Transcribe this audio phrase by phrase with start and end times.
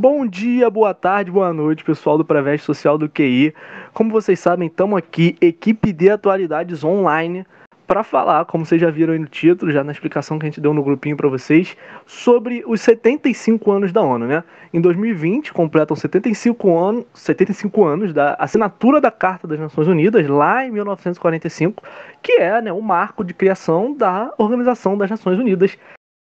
[0.00, 3.52] Bom dia, boa tarde, boa noite, pessoal do Preveste Social do QI.
[3.92, 7.46] Como vocês sabem, estamos aqui, equipe de atualidades online,
[7.86, 10.58] para falar, como vocês já viram aí no título, já na explicação que a gente
[10.58, 11.76] deu no grupinho para vocês,
[12.06, 14.42] sobre os 75 anos da ONU, né?
[14.72, 20.64] Em 2020 completam 75 anos, 75 anos da assinatura da Carta das Nações Unidas, lá
[20.64, 21.82] em 1945,
[22.22, 25.76] que é né, o marco de criação da Organização das Nações Unidas,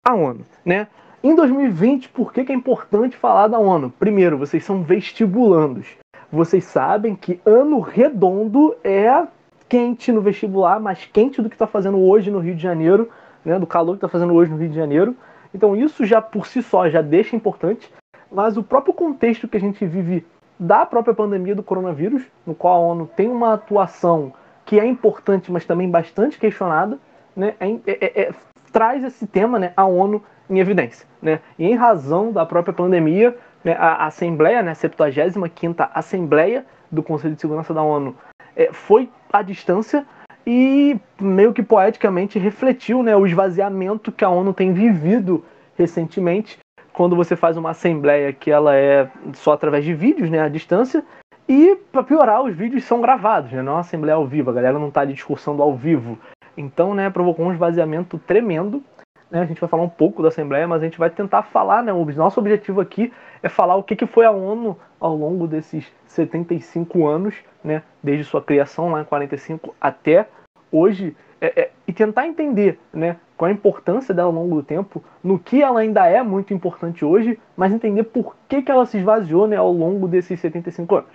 [0.04, 0.88] a ONU, né?
[1.22, 3.92] Em 2020, por que, que é importante falar da ONU?
[3.98, 5.86] Primeiro, vocês são vestibulandos.
[6.32, 9.26] Vocês sabem que ano redondo é
[9.68, 13.10] quente no vestibular, mais quente do que está fazendo hoje no Rio de Janeiro,
[13.44, 15.14] né, do calor que está fazendo hoje no Rio de Janeiro.
[15.52, 17.92] Então isso já por si só já deixa importante,
[18.32, 20.26] mas o próprio contexto que a gente vive
[20.58, 24.32] da própria pandemia do coronavírus, no qual a ONU tem uma atuação
[24.64, 26.98] que é importante, mas também bastante questionada,
[27.36, 28.34] né, é, é, é,
[28.72, 31.06] traz esse tema, né, a ONU em evidência.
[31.22, 31.40] Né?
[31.58, 37.34] E em razão da própria pandemia, né, a Assembleia, né, a 75ª Assembleia do Conselho
[37.34, 38.16] de Segurança da ONU,
[38.56, 40.04] é, foi à distância
[40.46, 45.44] e meio que poeticamente refletiu né, o esvaziamento que a ONU tem vivido
[45.76, 46.58] recentemente,
[46.92, 51.04] quando você faz uma assembleia que ela é só através de vídeos, né, à distância,
[51.48, 54.52] e para piorar, os vídeos são gravados, né, não é uma assembleia ao vivo, a
[54.52, 56.18] galera não está discursando ao vivo.
[56.56, 58.82] Então, né, provocou um esvaziamento tremendo
[59.30, 61.82] né, a gente vai falar um pouco da Assembleia, mas a gente vai tentar falar,
[61.82, 65.46] né, o nosso objetivo aqui é falar o que, que foi a ONU ao longo
[65.46, 70.26] desses 75 anos, né, desde sua criação lá em 45 até
[70.72, 75.02] hoje, é, é, e tentar entender né, qual a importância dela ao longo do tempo,
[75.24, 78.98] no que ela ainda é muito importante hoje, mas entender por que, que ela se
[78.98, 81.10] esvaziou né, ao longo desses 75 anos.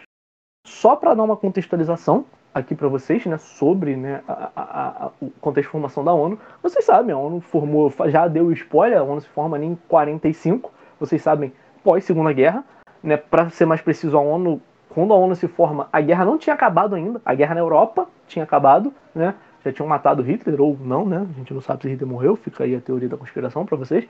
[0.65, 5.29] Só para dar uma contextualização, aqui para vocês, né, sobre né, a, a, a, o
[5.41, 6.39] contexto de formação da ONU.
[6.63, 11.21] Vocês sabem, a ONU formou, já deu spoiler, a ONU se forma em 45, vocês
[11.21, 11.51] sabem,
[11.83, 12.63] pós Segunda Guerra,
[13.03, 16.37] né, para ser mais preciso, a ONU, quando a ONU se forma, a guerra não
[16.37, 20.77] tinha acabado ainda, a guerra na Europa tinha acabado, né, já tinham matado Hitler ou
[20.79, 23.65] não, né, a gente não sabe se Hitler morreu, fica aí a teoria da conspiração
[23.65, 24.07] para vocês.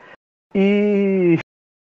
[0.53, 1.39] E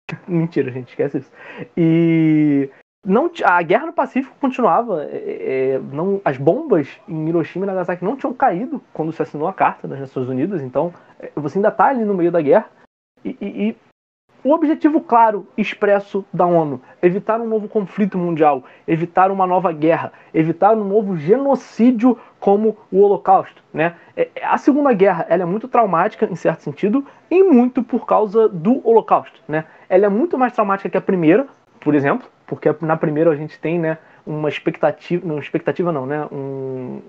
[0.26, 1.30] mentira, gente, esquece isso.
[1.76, 2.70] E
[3.06, 5.04] não, a guerra no Pacífico continuava.
[5.04, 9.22] É, é, é, não, as bombas em Hiroshima e Nagasaki não tinham caído quando se
[9.22, 12.42] assinou a Carta das Nações Unidas, então é, você ainda está ali no meio da
[12.42, 12.66] guerra.
[13.24, 13.76] E, e, e,
[14.42, 20.12] o objetivo claro, expresso da ONU: evitar um novo conflito mundial, evitar uma nova guerra,
[20.34, 23.62] evitar um novo genocídio como o Holocausto.
[23.72, 23.94] Né?
[24.42, 28.86] A Segunda Guerra ela é muito traumática, em certo sentido, e muito por causa do
[28.86, 29.40] Holocausto.
[29.46, 29.64] Né?
[29.88, 31.46] Ela é muito mais traumática que a primeira,
[31.80, 36.26] por exemplo porque na primeira a gente tem, né, uma expectativa, não expectativa não, né,
[36.32, 37.00] um,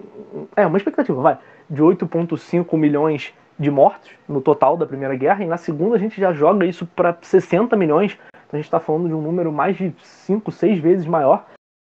[0.56, 1.38] é uma expectativa, vai,
[1.70, 6.20] de 8.5 milhões de mortos no total da Primeira Guerra, e na segunda a gente
[6.20, 9.76] já joga isso para 60 milhões, então a gente está falando de um número mais
[9.76, 11.46] de 5, 6 vezes maior.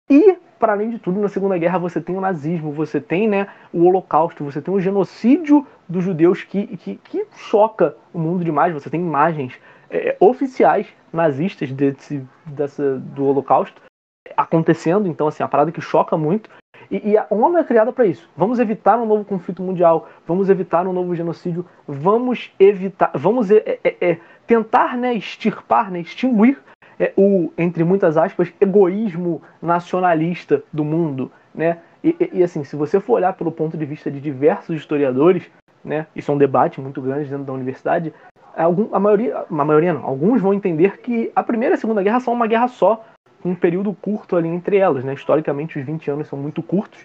[0.10, 3.48] E, para além de tudo, na Segunda Guerra você tem o nazismo, você tem né,
[3.72, 8.74] o Holocausto, você tem o genocídio dos judeus que, que, que choca o mundo demais,
[8.74, 9.54] você tem imagens
[9.90, 13.82] é, oficiais nazistas desse, dessa, do Holocausto
[14.36, 16.50] acontecendo, então assim, a parada que choca muito.
[16.90, 18.28] E, e a ONU é criada para isso.
[18.36, 23.80] Vamos evitar um novo conflito mundial, vamos evitar um novo genocídio, vamos evitar, vamos é,
[23.84, 24.18] é, é,
[24.48, 26.58] tentar né, extirpar, né, extinguir
[27.00, 31.32] é, o, entre muitas aspas, egoísmo nacionalista do mundo.
[31.54, 31.80] Né?
[32.04, 35.44] E, e, e, assim, se você for olhar pelo ponto de vista de diversos historiadores,
[35.84, 38.14] né, isso é um debate muito grande dentro da universidade,
[38.64, 42.04] algum, a maioria, a maioria não, alguns vão entender que a Primeira e a Segunda
[42.04, 43.06] Guerra são uma guerra só,
[43.44, 45.14] um período curto ali entre elas, né?
[45.14, 47.02] Historicamente, os 20 anos são muito curtos.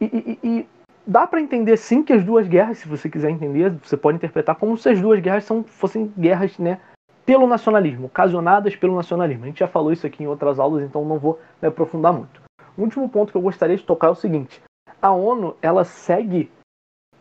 [0.00, 0.68] E, e, e
[1.06, 4.56] dá para entender sim que as duas guerras, se você quiser entender, você pode interpretar
[4.56, 6.80] como se as duas guerras são, fossem guerras, né?
[7.24, 9.44] Pelo nacionalismo, ocasionadas pelo nacionalismo.
[9.44, 12.42] A gente já falou isso aqui em outras aulas, então não vou me aprofundar muito.
[12.76, 14.60] O último ponto que eu gostaria de tocar é o seguinte:
[15.00, 16.50] a ONU ela segue,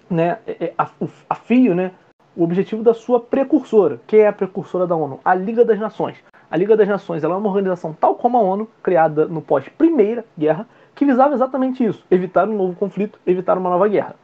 [0.10, 0.90] né, é, é, a,
[1.30, 1.92] a fio, né,
[2.36, 4.00] o objetivo da sua precursora.
[4.08, 5.20] que é a precursora da ONU?
[5.24, 6.18] A Liga das Nações.
[6.50, 10.26] A Liga das Nações ela é uma organização tal como a ONU, criada no pós-Primeira
[10.38, 14.16] Guerra, que visava exatamente isso: evitar um novo conflito, evitar uma nova guerra.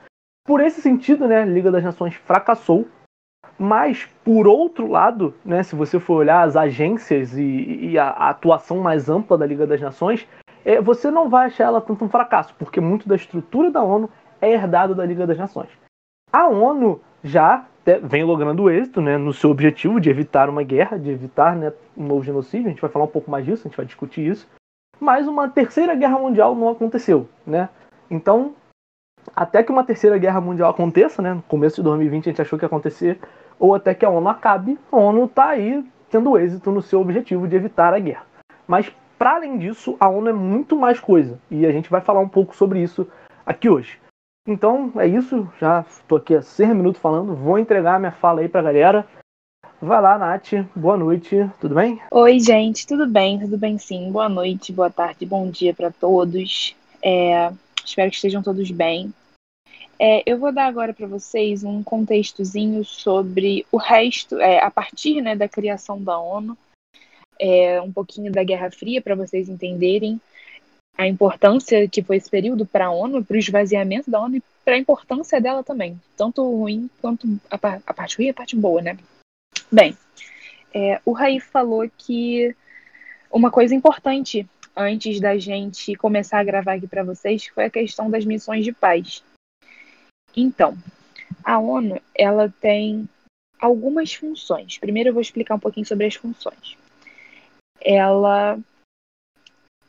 [0.46, 2.88] Por esse sentido, né, a Liga das Nações fracassou,
[3.58, 7.44] mas, por outro lado, né, se você for olhar as agências e,
[7.92, 10.28] e a, a, atuação mais ampla da Liga das Nações,
[10.64, 14.10] é, você não vai achar ela tanto um fracasso, porque muito da estrutura da ONU
[14.42, 15.70] é herdado da Liga das Nações.
[16.32, 17.66] A ONU já
[18.04, 22.06] vem logrando êxito né, no seu objetivo de evitar uma guerra, de evitar né, um
[22.06, 22.68] novo genocídio.
[22.68, 24.48] A gente vai falar um pouco mais disso, a gente vai discutir isso.
[25.00, 27.28] Mas uma terceira guerra mundial não aconteceu.
[27.46, 27.70] Né?
[28.10, 28.54] Então,
[29.36, 32.58] até que uma terceira guerra mundial aconteça, né, no começo de 2020 a gente achou
[32.58, 33.20] que ia acontecer,
[33.60, 37.48] ou até que a ONU acabe, a ONU está aí tendo êxito no seu objetivo
[37.48, 38.26] de evitar a guerra.
[38.68, 42.20] Mas, para além disso, a ONU é muito mais coisa, e a gente vai falar
[42.20, 43.08] um pouco sobre isso
[43.46, 44.00] aqui hoje.
[44.48, 48.48] Então, é isso, já estou aqui há seis minutos falando, vou entregar minha fala aí
[48.48, 49.08] para a galera.
[49.82, 52.00] Vai lá, Nath, boa noite, tudo bem?
[52.12, 53.40] Oi, gente, tudo bem?
[53.40, 54.12] Tudo bem sim.
[54.12, 56.76] Boa noite, boa tarde, bom dia para todos.
[57.02, 57.52] É,
[57.84, 59.12] espero que estejam todos bem.
[59.98, 65.22] É, eu vou dar agora para vocês um contextozinho sobre o resto, é, a partir
[65.22, 66.56] né, da criação da ONU,
[67.40, 70.22] é, um pouquinho da Guerra Fria, para vocês entenderem
[70.98, 74.44] a importância que foi esse período para a ONU, para o esvaziamento da ONU e
[74.64, 77.56] para a importância dela também, tanto ruim quanto a,
[77.86, 78.98] a, parte ruim e a parte boa, né?
[79.72, 79.98] Bem,
[80.74, 82.56] é, o Raí falou que
[83.32, 88.10] uma coisa importante antes da gente começar a gravar aqui para vocês foi a questão
[88.10, 89.24] das missões de paz.
[90.36, 90.78] Então,
[91.44, 93.08] a ONU ela tem
[93.60, 94.78] algumas funções.
[94.78, 96.78] Primeiro eu vou explicar um pouquinho sobre as funções.
[97.82, 98.60] Ela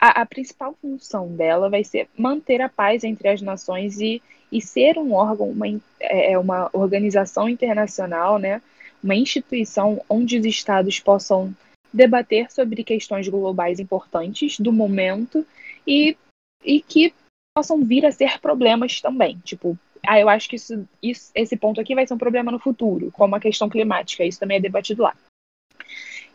[0.08, 4.60] a, a, principal função dela vai ser manter a paz entre as nações e, e
[4.60, 5.66] ser um órgão, uma,
[6.00, 8.62] é, é uma organização internacional, né,
[9.02, 11.54] uma instituição onde os estados possam
[11.92, 15.46] debater sobre questões globais importantes do momento
[15.86, 16.16] e,
[16.64, 17.12] e que
[17.56, 19.38] possam vir a ser problemas também.
[19.44, 22.58] Tipo, ah, eu acho que isso, isso, esse ponto aqui vai ser um problema no
[22.58, 25.14] futuro, como a questão climática, isso também é debatido lá.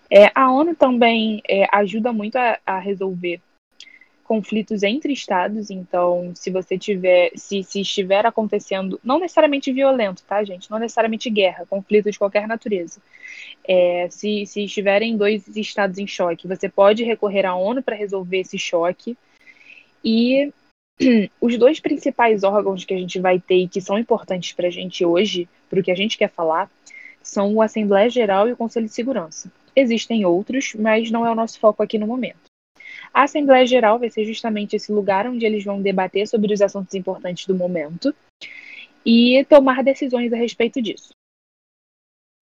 [0.09, 3.39] É, a ONU também é, ajuda muito a, a, resolver
[4.31, 10.41] conflitos entre estados, então se você tiver, se, se estiver acontecendo, não necessariamente violento, tá,
[10.41, 10.71] gente?
[10.71, 13.01] Não necessariamente guerra, conflito de qualquer natureza.
[13.67, 18.39] É, se, se estiverem dois estados em choque, você pode recorrer à ONU para resolver
[18.39, 19.17] esse choque.
[20.01, 20.53] E
[21.41, 24.71] os dois principais órgãos que a gente vai ter e que são importantes para a
[24.71, 26.71] gente hoje, para o que a gente quer falar,
[27.21, 29.51] são o Assembleia Geral e o Conselho de Segurança.
[29.75, 32.50] Existem outros, mas não é o nosso foco aqui no momento.
[33.13, 36.93] A Assembleia Geral vai ser justamente esse lugar onde eles vão debater sobre os assuntos
[36.93, 38.15] importantes do momento
[39.05, 41.13] e tomar decisões a respeito disso.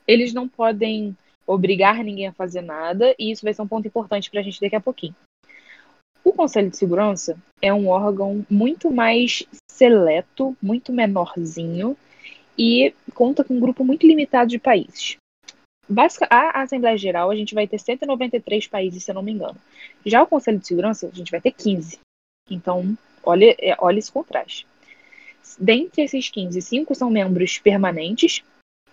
[0.08, 4.30] Eles não podem obrigar ninguém a fazer nada, e isso vai ser um ponto importante
[4.30, 5.16] para a gente daqui a pouquinho.
[6.24, 11.98] O Conselho de Segurança é um órgão muito mais seleto, muito menorzinho
[12.58, 15.18] e conta com um grupo muito limitado de países.
[15.90, 19.58] Basic, a Assembleia Geral a gente vai ter 193 países, se eu não me engano.
[20.06, 22.00] Já o Conselho de Segurança a gente vai ter 15.
[22.50, 24.68] Então, olha, é, olha esse contraste.
[25.60, 28.44] Dentre esses 15, 5 são membros permanentes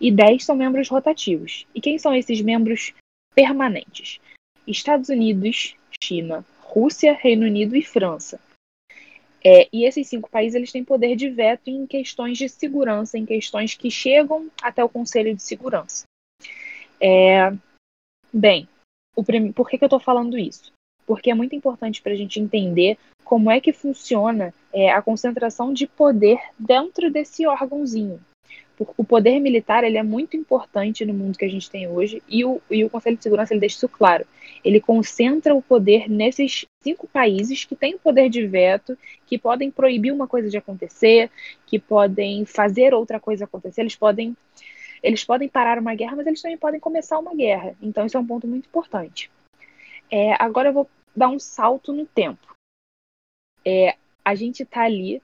[0.01, 1.67] e 10 são membros rotativos.
[1.75, 2.95] E quem são esses membros
[3.35, 4.19] permanentes?
[4.67, 8.41] Estados Unidos, China, Rússia, Reino Unido e França.
[9.45, 13.27] É, e esses cinco países eles têm poder de veto em questões de segurança, em
[13.27, 16.05] questões que chegam até o Conselho de Segurança.
[17.01, 17.53] É,
[18.33, 18.69] bem,
[19.25, 19.53] prim...
[19.53, 20.73] por que, que eu estou falando isso?
[21.07, 25.73] Porque é muito importante para a gente entender como é que funciona é, a concentração
[25.73, 28.21] de poder dentro desse órgãozinho
[28.97, 32.45] o poder militar ele é muito importante no mundo que a gente tem hoje e
[32.45, 34.27] o, e o Conselho de Segurança ele deixa isso claro.
[34.63, 39.71] Ele concentra o poder nesses cinco países que têm o poder de veto, que podem
[39.71, 41.31] proibir uma coisa de acontecer,
[41.67, 44.37] que podem fazer outra coisa acontecer, eles podem
[45.03, 47.77] eles podem parar uma guerra, mas eles também podem começar uma guerra.
[47.81, 49.31] Então isso é um ponto muito importante.
[50.11, 52.55] É, agora eu vou dar um salto no tempo.
[53.65, 55.23] É, a gente está ali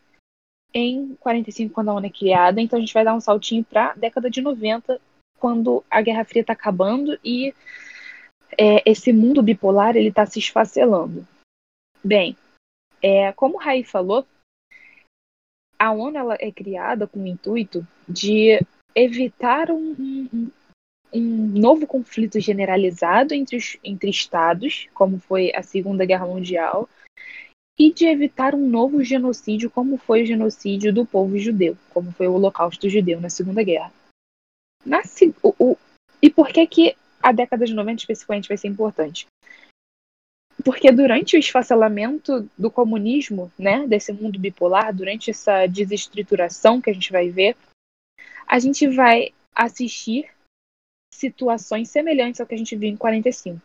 [0.74, 3.90] em 45, quando a ONU é criada, então a gente vai dar um saltinho para
[3.90, 5.00] a década de 90,
[5.38, 7.54] quando a Guerra Fria está acabando e
[8.58, 11.26] é, esse mundo bipolar ele está se esfacelando.
[12.02, 12.36] Bem,
[13.02, 14.26] é, como o Rai falou,
[15.78, 18.60] a ONU ela é criada com o intuito de
[18.94, 20.50] evitar um, um,
[21.12, 21.20] um
[21.58, 26.88] novo conflito generalizado entre, os, entre estados, como foi a Segunda Guerra Mundial,
[27.78, 32.28] e de evitar um novo genocídio como foi o genocídio do povo judeu, como foi
[32.28, 33.92] o Holocausto judeu na Segunda Guerra.
[34.84, 35.02] Na,
[35.42, 35.76] o, o,
[36.20, 39.26] e por que, que a década de 90 especificamente vai ser importante?
[40.64, 46.92] Porque durante o esfacelamento do comunismo, né, desse mundo bipolar, durante essa desestruturação que a
[46.92, 47.56] gente vai ver,
[48.46, 50.28] a gente vai assistir
[51.12, 53.60] situações semelhantes ao que a gente viu em 45.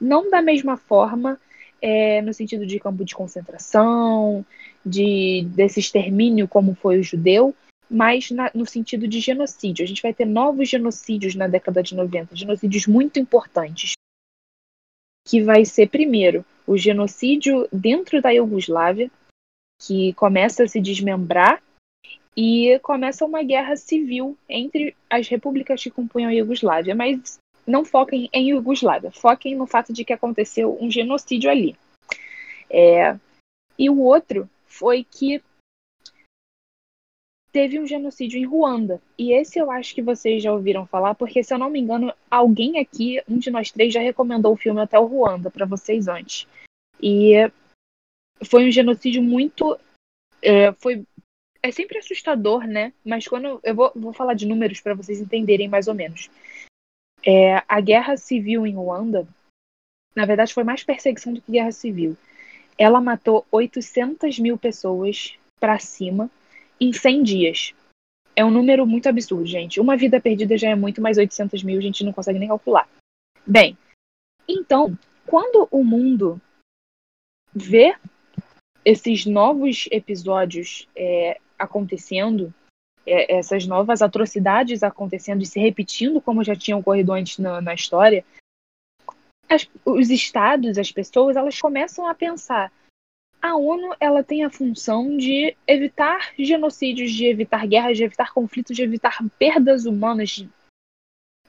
[0.00, 1.40] Não da mesma forma
[1.80, 4.44] é, no sentido de campo de concentração,
[4.84, 7.54] de desse extermínio como foi o judeu,
[7.90, 9.84] mas na, no sentido de genocídio.
[9.84, 13.92] A gente vai ter novos genocídios na década de 90, genocídios muito importantes,
[15.26, 19.10] que vai ser primeiro o genocídio dentro da Iugoslávia,
[19.80, 21.62] que começa a se desmembrar
[22.36, 28.28] e começa uma guerra civil entre as repúblicas que compunham a Iugoslávia, mas não foquem
[28.32, 31.76] em Iugoslávia, foquem no fato de que aconteceu um genocídio ali.
[32.70, 33.16] É,
[33.78, 35.42] e o outro foi que
[37.52, 39.00] teve um genocídio em Ruanda.
[39.16, 42.12] E esse eu acho que vocês já ouviram falar, porque se eu não me engano,
[42.30, 46.08] alguém aqui, um de nós três, já recomendou o filme até o Ruanda para vocês
[46.08, 46.48] antes.
[47.00, 47.34] E
[48.44, 49.78] foi um genocídio muito.
[50.40, 51.04] É, foi
[51.62, 52.92] é sempre assustador, né?
[53.04, 56.28] Mas quando eu vou, vou falar de números para vocês entenderem mais ou menos.
[57.24, 59.26] É, a guerra civil em Ruanda,
[60.14, 62.16] na verdade, foi mais perseguição do que guerra civil.
[62.76, 66.28] Ela matou 800 mil pessoas para cima
[66.80, 67.74] em 100 dias.
[68.34, 69.78] É um número muito absurdo, gente.
[69.78, 72.88] Uma vida perdida já é muito, mas 800 mil a gente não consegue nem calcular.
[73.46, 73.76] Bem,
[74.48, 76.40] então, quando o mundo
[77.54, 77.94] vê
[78.84, 82.52] esses novos episódios é, acontecendo,
[83.06, 87.74] é, essas novas atrocidades acontecendo e se repetindo como já tinham ocorrido antes na, na
[87.74, 88.24] história,
[89.48, 92.72] as, os estados, as pessoas, elas começam a pensar:
[93.40, 98.76] a ONU ela tem a função de evitar genocídios, de evitar guerras, de evitar conflitos,
[98.76, 100.46] de evitar perdas humanas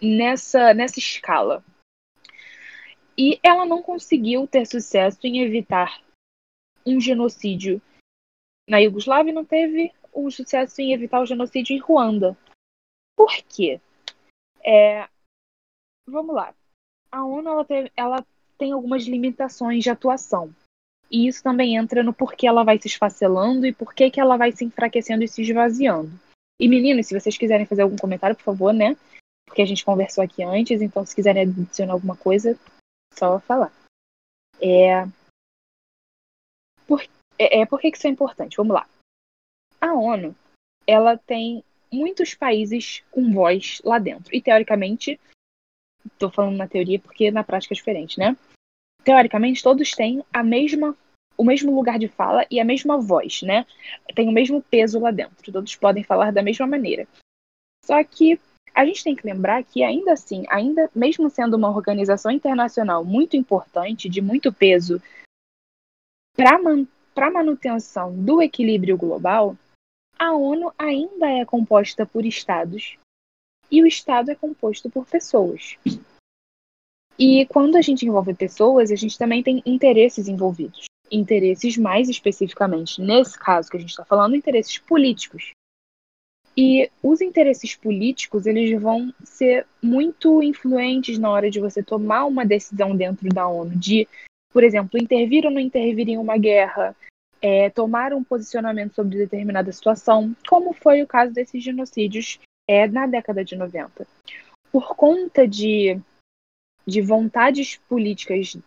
[0.02, 1.64] nessa, nessa escala.
[3.18, 6.02] E ela não conseguiu ter sucesso em evitar
[6.86, 7.82] um genocídio
[8.68, 12.38] na Iugoslávia e não teve um sucesso em evitar o genocídio em Ruanda.
[13.16, 13.80] Por quê?
[14.64, 15.08] É,
[16.08, 16.54] vamos lá.
[17.12, 18.26] A ONU ela tem, ela
[18.58, 20.54] tem algumas limitações de atuação.
[21.12, 24.52] E isso também entra no porquê ela vai se esfacelando e porquê que ela vai
[24.52, 26.12] se enfraquecendo e se esvaziando.
[26.60, 28.98] E meninos, se vocês quiserem fazer algum comentário, por favor, né?
[29.46, 32.58] Porque a gente conversou aqui antes, então se quiserem adicionar alguma coisa,
[33.14, 33.72] só falar.
[34.60, 35.06] É...
[36.88, 37.02] Por,
[37.38, 38.58] é, é, por que isso é importante?
[38.58, 38.88] Vamos lá.
[39.84, 40.34] A ONU,
[40.88, 41.62] ela tem
[41.92, 44.34] muitos países com voz lá dentro.
[44.34, 45.20] E teoricamente,
[46.06, 48.38] estou falando na teoria porque na prática é diferente, né?
[49.04, 50.98] Teoricamente, todos têm a mesma
[51.36, 53.66] o mesmo lugar de fala e a mesma voz, né?
[54.16, 55.52] Tem o mesmo peso lá dentro.
[55.52, 57.06] Todos podem falar da mesma maneira.
[57.84, 58.40] Só que
[58.74, 63.36] a gente tem que lembrar que ainda assim, ainda mesmo sendo uma organização internacional muito
[63.36, 65.02] importante, de muito peso
[66.38, 66.88] para man
[67.34, 69.58] manutenção do equilíbrio global,
[70.24, 72.98] a ONU ainda é composta por estados
[73.70, 75.76] e o estado é composto por pessoas.
[77.20, 80.86] E quando a gente envolve pessoas, a gente também tem interesses envolvidos.
[81.12, 85.52] Interesses mais especificamente, nesse caso que a gente está falando, interesses políticos.
[86.56, 92.46] E os interesses políticos, eles vão ser muito influentes na hora de você tomar uma
[92.46, 94.08] decisão dentro da ONU, de,
[94.54, 96.96] por exemplo, intervir ou não intervir em uma guerra,
[97.44, 103.06] é, tomar um posicionamento sobre determinada situação, como foi o caso desses genocídios é, na
[103.06, 104.08] década de 90.
[104.72, 106.02] Por conta de
[106.86, 108.58] de vontades políticas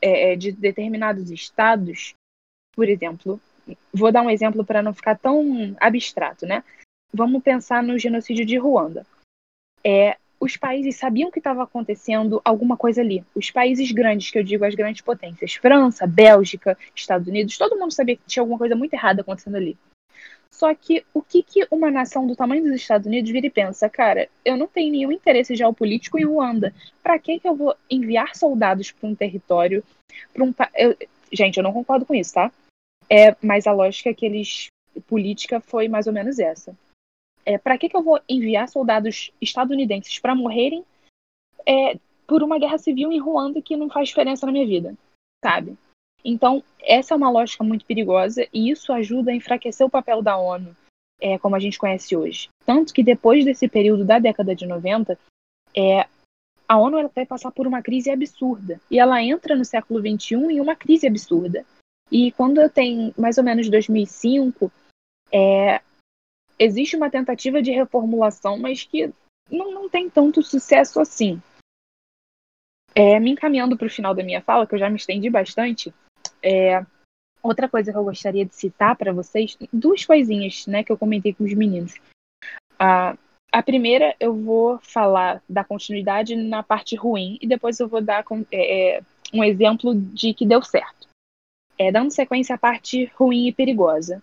[0.00, 2.14] é, é, de determinados estados,
[2.74, 3.40] por exemplo,
[3.92, 6.62] vou dar um exemplo para não ficar tão abstrato, né?
[7.12, 9.06] Vamos pensar no genocídio de Ruanda.
[9.84, 13.24] É, os países sabiam que estava acontecendo alguma coisa ali.
[13.34, 17.92] Os países grandes, que eu digo as grandes potências, França, Bélgica, Estados Unidos, todo mundo
[17.92, 19.76] sabia que tinha alguma coisa muito errada acontecendo ali.
[20.50, 23.90] Só que o que, que uma nação do tamanho dos Estados Unidos vira e pensa,
[23.90, 26.72] cara, eu não tenho nenhum interesse geopolítico em Ruanda.
[27.02, 29.84] Para que que eu vou enviar soldados para um território,
[30.32, 30.96] para um eu,
[31.32, 32.50] gente, eu não concordo com isso, tá?
[33.08, 34.68] É, mas a lógica que eles
[35.06, 36.74] política foi mais ou menos essa.
[37.46, 40.84] É, para que que eu vou enviar soldados estadunidenses para morrerem
[41.64, 44.94] é, por uma guerra civil em Ruanda que não faz diferença na minha vida,
[45.44, 45.78] sabe?
[46.24, 50.36] Então, essa é uma lógica muito perigosa e isso ajuda a enfraquecer o papel da
[50.36, 50.76] ONU,
[51.20, 52.48] é, como a gente conhece hoje.
[52.64, 55.16] Tanto que depois desse período da década de 90,
[55.76, 56.06] é,
[56.68, 58.80] a ONU ela vai passar por uma crise absurda.
[58.90, 61.64] E ela entra no século XXI em uma crise absurda.
[62.10, 64.70] E quando tem mais ou menos 2005,
[65.32, 65.80] é,
[66.58, 69.12] existe uma tentativa de reformulação, mas que
[69.50, 71.40] não, não tem tanto sucesso assim.
[72.94, 75.92] É, me encaminhando para o final da minha fala, que eu já me estendi bastante,
[76.42, 76.84] é,
[77.42, 81.34] outra coisa que eu gostaria de citar para vocês, duas coisinhas né, que eu comentei
[81.34, 81.94] com os meninos.
[82.78, 83.16] A,
[83.52, 88.24] a primeira, eu vou falar da continuidade na parte ruim e depois eu vou dar
[88.50, 91.06] é, é, um exemplo de que deu certo.
[91.78, 94.22] É, dando sequência à parte ruim e perigosa.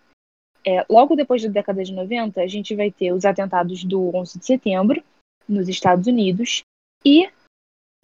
[0.65, 4.39] É, logo depois da década de 90, a gente vai ter os atentados do 11
[4.39, 5.03] de setembro
[5.47, 6.63] nos Estados Unidos
[7.05, 7.29] e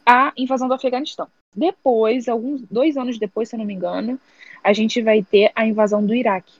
[0.06, 1.30] a invasão do Afeganistão.
[1.56, 4.20] Depois, alguns dois anos depois, se eu não me engano,
[4.64, 6.60] a gente vai ter a invasão do Iraque.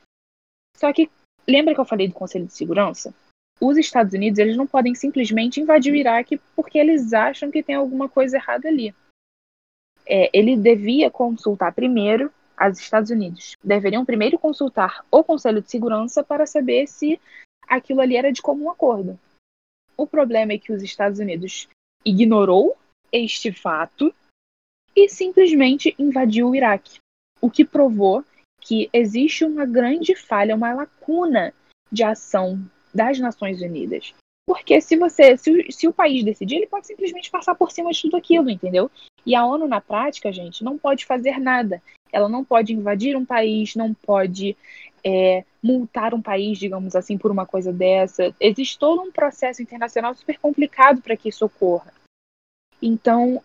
[0.78, 1.10] Só que
[1.48, 3.14] lembra que eu falei do Conselho de Segurança?
[3.60, 7.76] os Estados Unidos eles não podem simplesmente invadir o Iraque porque eles acham que tem
[7.76, 8.96] alguma coisa errada ali.
[10.06, 12.32] É, ele devia consultar primeiro
[12.68, 13.54] os Estados Unidos.
[13.64, 17.20] Deveriam primeiro consultar o Conselho de Segurança para saber se
[17.68, 19.18] aquilo ali era de comum acordo.
[19.96, 21.68] O problema é que os Estados Unidos
[22.06, 22.76] ignorou
[23.12, 24.14] este fato
[24.96, 27.00] e simplesmente invadiu o Iraque,
[27.42, 28.24] o que provou
[28.60, 31.54] que existe uma grande falha, uma lacuna
[31.92, 32.60] de ação
[32.94, 34.14] das Nações Unidas.
[34.46, 37.92] Porque se você, se o, se o país decidir, ele pode simplesmente passar por cima
[37.92, 38.90] de tudo aquilo, entendeu?
[39.26, 41.82] E a ONU, na prática, gente, não pode fazer nada.
[42.12, 44.56] Ela não pode invadir um país, não pode
[45.04, 48.34] é, multar um país, digamos assim, por uma coisa dessa.
[48.40, 51.94] Existe todo um processo internacional super complicado para que isso ocorra.
[52.82, 53.44] Então,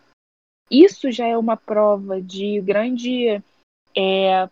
[0.70, 3.42] isso já é uma prova de grande
[3.96, 4.48] é,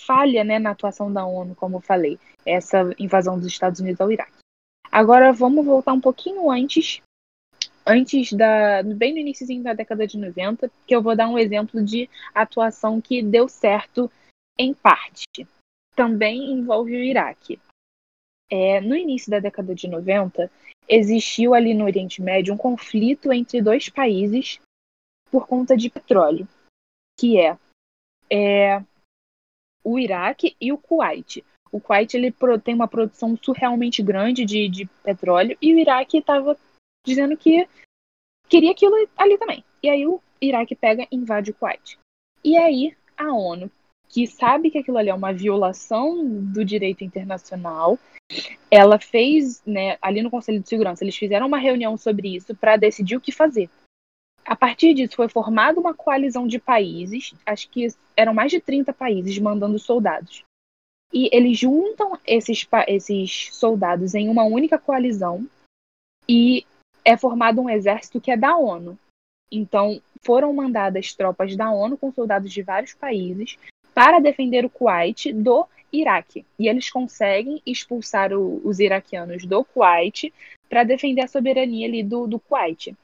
[0.00, 4.10] falha né, na atuação da ONU, como eu falei, essa invasão dos Estados Unidos ao
[4.10, 4.32] Iraque.
[4.90, 7.00] Agora vamos voltar um pouquinho antes,
[7.86, 11.84] antes da, bem no início da década de 90, que eu vou dar um exemplo
[11.84, 14.10] de atuação que deu certo
[14.58, 15.46] em parte.
[15.94, 17.60] Também envolve o Iraque.
[18.50, 20.50] É, no início da década de 90,
[20.88, 24.60] existiu ali no Oriente Médio um conflito entre dois países
[25.30, 26.46] por conta de petróleo,
[27.18, 27.56] que é,
[28.30, 28.84] é
[29.82, 31.42] o Iraque e o Kuwait.
[31.70, 36.56] O Kuwait ele tem uma produção surrealmente grande de, de petróleo e o Iraque estava
[37.04, 37.66] dizendo que
[38.48, 39.64] queria aquilo ali também.
[39.82, 41.98] E aí o Iraque pega e invade o Kuwait.
[42.44, 43.70] E aí a ONU,
[44.08, 47.98] que sabe que aquilo ali é uma violação do direito internacional,
[48.70, 52.76] ela fez, né, ali no Conselho de Segurança, eles fizeram uma reunião sobre isso para
[52.76, 53.68] decidir o que fazer.
[54.44, 58.92] A partir disso, foi formada uma coalizão de países, acho que eram mais de 30
[58.92, 60.42] países mandando soldados.
[61.12, 65.46] E eles juntam esses, esses soldados em uma única coalizão
[66.28, 66.66] e
[67.04, 68.98] é formado um exército que é da ONU.
[69.50, 73.58] Então, foram mandadas tropas da ONU com soldados de vários países
[73.92, 76.46] para defender o Kuwait do Iraque.
[76.58, 80.32] E eles conseguem expulsar o, os iraquianos do Kuwait
[80.68, 82.96] para defender a soberania ali do, do Kuwait.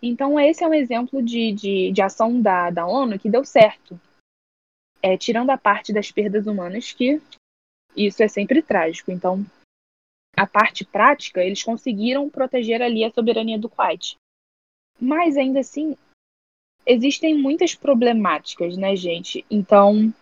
[0.00, 4.00] Então, esse é um exemplo de, de, de ação da, da ONU que deu certo.
[5.02, 7.20] É, tirando a parte das perdas humanas, que
[7.96, 9.10] isso é sempre trágico.
[9.10, 9.44] Então,
[10.38, 14.16] a parte prática, eles conseguiram proteger ali a soberania do Kuwait.
[15.00, 15.96] Mas ainda assim,
[16.86, 19.44] existem muitas problemáticas, né, gente?
[19.50, 20.12] Então,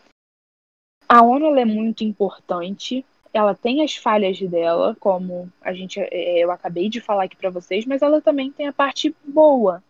[1.09, 3.05] a ONU é muito importante.
[3.33, 7.51] Ela tem as falhas dela, como a gente, é, eu acabei de falar aqui para
[7.51, 9.83] vocês, mas ela também tem a parte boa,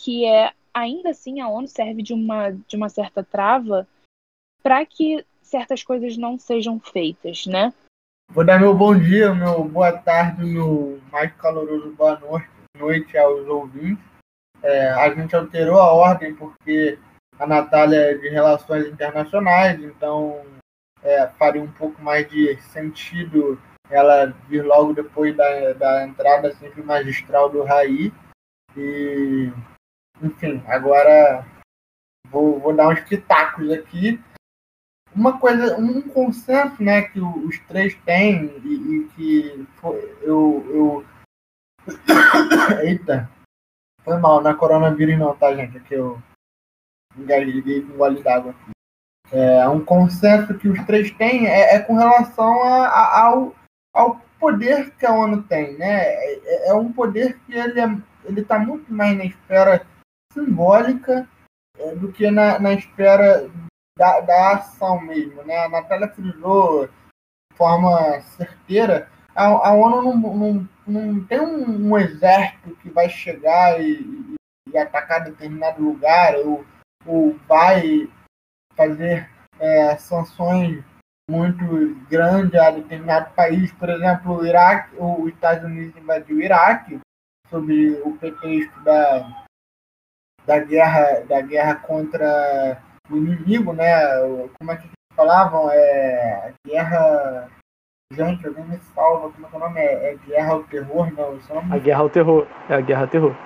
[0.00, 3.86] que é ainda assim a ONU serve de uma, de uma certa trava
[4.62, 7.72] para que certas coisas não sejam feitas, né?
[8.32, 12.16] Vou dar meu bom dia, meu boa tarde, meu mais caloroso boa
[12.78, 14.04] noite aos ouvintes.
[14.62, 16.96] É, a gente alterou a ordem porque
[17.40, 20.46] a Natália é de Relações Internacionais, então
[21.02, 26.84] é, faria um pouco mais de sentido ela vir logo depois da, da entrada sempre
[26.84, 28.12] magistral do Raí.
[28.76, 29.52] E,
[30.22, 31.44] enfim, agora
[32.30, 34.22] vou, vou dar uns pitacos aqui
[35.14, 39.66] uma coisa, um consenso, né, que os três têm e, e que
[40.22, 41.04] eu, eu...
[42.82, 43.28] Eita,
[44.04, 45.76] foi mal, na coronavírus não, tá, gente?
[45.76, 46.20] Aqui eu
[47.16, 48.70] engasguei com um gole d'água aqui.
[49.32, 53.54] É, um consenso que os três têm é, é com relação a, a, ao,
[53.94, 56.02] ao poder que a ONU tem, né?
[56.02, 59.86] É, é um poder que ele é, ele está muito mais na esfera
[60.32, 61.28] simbólica
[61.78, 63.48] é, do que na, na esfera
[64.00, 65.42] da, da ação mesmo.
[65.42, 65.58] Né?
[65.58, 71.98] A Natália frisou de forma certeira, a, a ONU não, não, não tem um, um,
[71.98, 74.34] exército que vai chegar e,
[74.72, 76.64] e atacar determinado lugar ou,
[77.04, 78.10] ou vai
[78.74, 80.82] fazer é, sanções
[81.30, 83.70] muito grandes a determinado país.
[83.72, 86.98] Por exemplo, o Iraque, os Estados Unidos invadiu o Iraque
[87.50, 89.44] sob o pretexto da,
[90.46, 93.92] da guerra da guerra contra o inimigo, né?
[94.58, 95.70] Como é que falavam?
[95.72, 97.48] É guerra.
[98.12, 99.80] Gente, alguém me salva, como é que é o nome?
[99.80, 101.38] É, é guerra ao terror, não?
[101.72, 103.36] A guerra ao terror, é a guerra ao terror.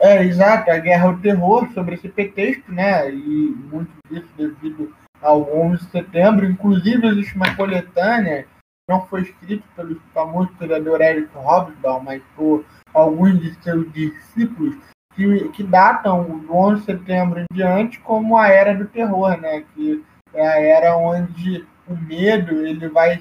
[0.00, 3.10] É, exato, a guerra ao terror sobre esse pretexto, né?
[3.10, 6.46] E muito disso devido ao 11 de setembro.
[6.46, 8.46] Inclusive, existe uma coletânea,
[8.88, 14.76] não foi escrita pelo famoso historiador Eric Hobsbawm, mas por alguns de seus discípulos,
[15.18, 19.64] que, que datam do 11 de setembro em diante como a era do terror, né?
[19.74, 23.20] Que é a era onde o medo ele vai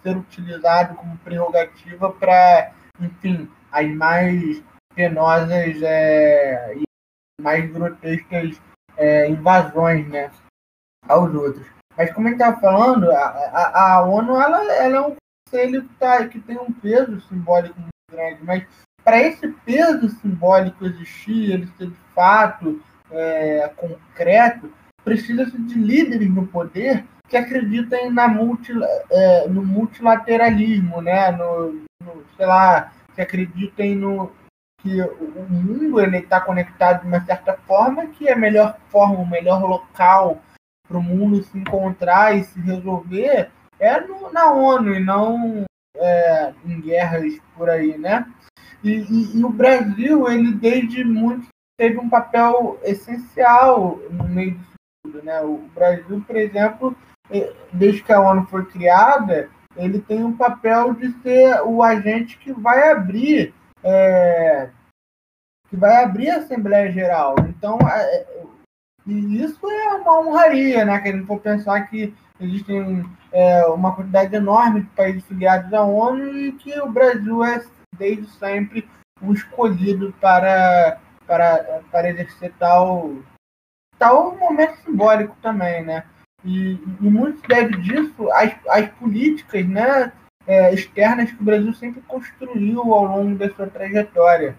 [0.00, 4.62] ser utilizado como prerrogativa para, enfim, as mais
[4.94, 6.82] penosas é, e
[7.40, 8.60] mais grotescas
[8.96, 10.30] é, invasões né,
[11.08, 11.66] aos outros.
[11.96, 15.16] Mas como a gente estava falando, a, a, a, ONU ela, ela é um
[15.48, 18.64] conselho que, tá, que tem um peso simbólico muito grande, mas
[19.04, 24.72] para esse peso simbólico existir, ele ser de fato é, concreto,
[25.04, 28.72] precisa-se de líderes no poder que acreditem na multi,
[29.10, 31.30] é, no multilateralismo, né?
[31.32, 34.30] No, no, sei lá, que acreditem no
[34.82, 39.20] que o mundo ele está conectado de uma certa forma, que é a melhor forma,
[39.20, 40.42] o melhor local
[40.88, 45.64] para o mundo se encontrar e se resolver é no, na ONU e não
[45.96, 48.26] é, em guerras por aí, né?
[48.82, 51.46] E, e, e, o Brasil, ele desde muito
[51.78, 54.72] teve um papel essencial no meio disso
[55.04, 55.40] tudo, né?
[55.42, 56.96] O Brasil, por exemplo,
[57.72, 62.52] desde que a ONU foi criada, ele tem um papel de ser o agente que
[62.52, 64.70] vai abrir é,
[65.68, 67.34] que vai abrir a Assembleia Geral.
[67.48, 68.26] Então, é,
[69.06, 71.00] e isso é uma honraria, né?
[71.00, 75.82] Que a gente for pensar que existem é, uma quantidade enorme de países filiados à
[75.82, 77.64] ONU e que o Brasil é
[78.02, 78.88] desde sempre
[79.20, 83.14] o escolhido para, para, para exercer tal,
[83.96, 86.04] tal momento simbólico também, né?
[86.44, 90.12] E, e muito deve disso às, às políticas né,
[90.44, 94.56] é, externas que o Brasil sempre construiu ao longo da sua trajetória.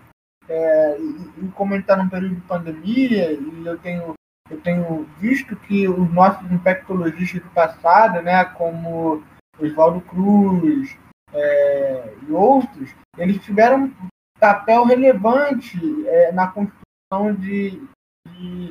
[0.47, 4.13] É, e, e como ele está num período de pandemia, e eu tenho,
[4.49, 9.21] eu tenho visto que os nossos infectologistas do passado, né, como
[9.59, 10.97] Oswaldo Cruz
[11.33, 13.93] é, e outros, eles tiveram um
[14.39, 17.81] papel relevante é, na construção de,
[18.27, 18.69] de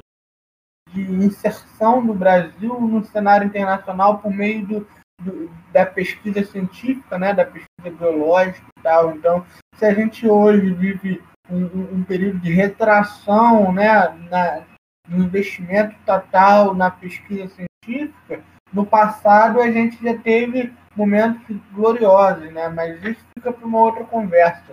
[0.93, 4.87] de inserção do Brasil no cenário internacional por meio do,
[5.21, 9.13] do, da pesquisa científica, né, da pesquisa biológica e tal.
[9.13, 9.45] Então,
[9.77, 14.63] se a gente hoje vive um, um período de retração né, na,
[15.09, 22.69] no investimento total na pesquisa científica, no passado a gente já teve momentos gloriosos, né,
[22.69, 24.73] mas isso fica para uma outra conversa.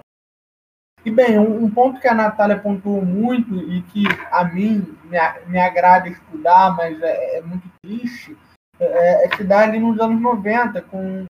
[1.05, 5.17] E bem, um, um, ponto que a Natália pontuou muito e que a mim me,
[5.47, 8.37] me agrada estudar, mas é, é muito triste,
[8.79, 11.25] é, é se dá ali nos anos 90, com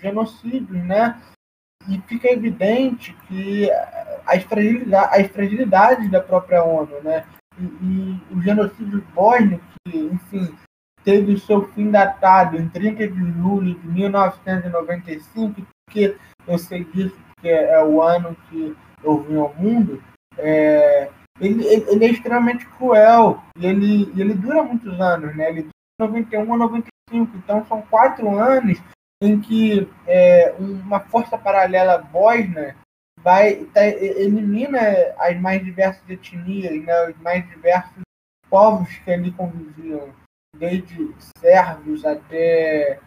[0.00, 1.20] genocídios, né?
[1.88, 3.68] E fica evidente que
[4.26, 7.26] as fragilidades, as fragilidades da própria ONU, né?
[7.58, 10.56] E, e o genocídio bósnio, que, enfim,
[11.08, 16.14] teve seu fim datado em 30 de julho de 1995, porque
[16.46, 20.02] eu sei disso, porque é o ano que eu vim ao mundo,
[20.36, 21.08] é,
[21.40, 25.48] ele, ele, é extremamente cruel e ele, ele dura muitos anos, né?
[25.48, 25.62] Ele
[25.98, 28.78] dura 91 a 95, então são quatro anos
[29.22, 32.76] em que é, uma força paralela bósnia
[33.22, 34.78] vai tá, elimina
[35.18, 37.08] as mais diversas etnias, né?
[37.08, 38.02] Os mais diversos
[38.50, 40.12] povos que ali conviviam,
[40.56, 43.00] desde servos até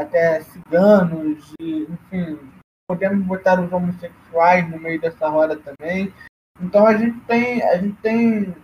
[0.00, 2.38] até ciganos e enfim
[2.86, 6.12] podemos botar os homossexuais no meio dessa roda também.
[6.60, 8.54] Então a gente tem, a gente tem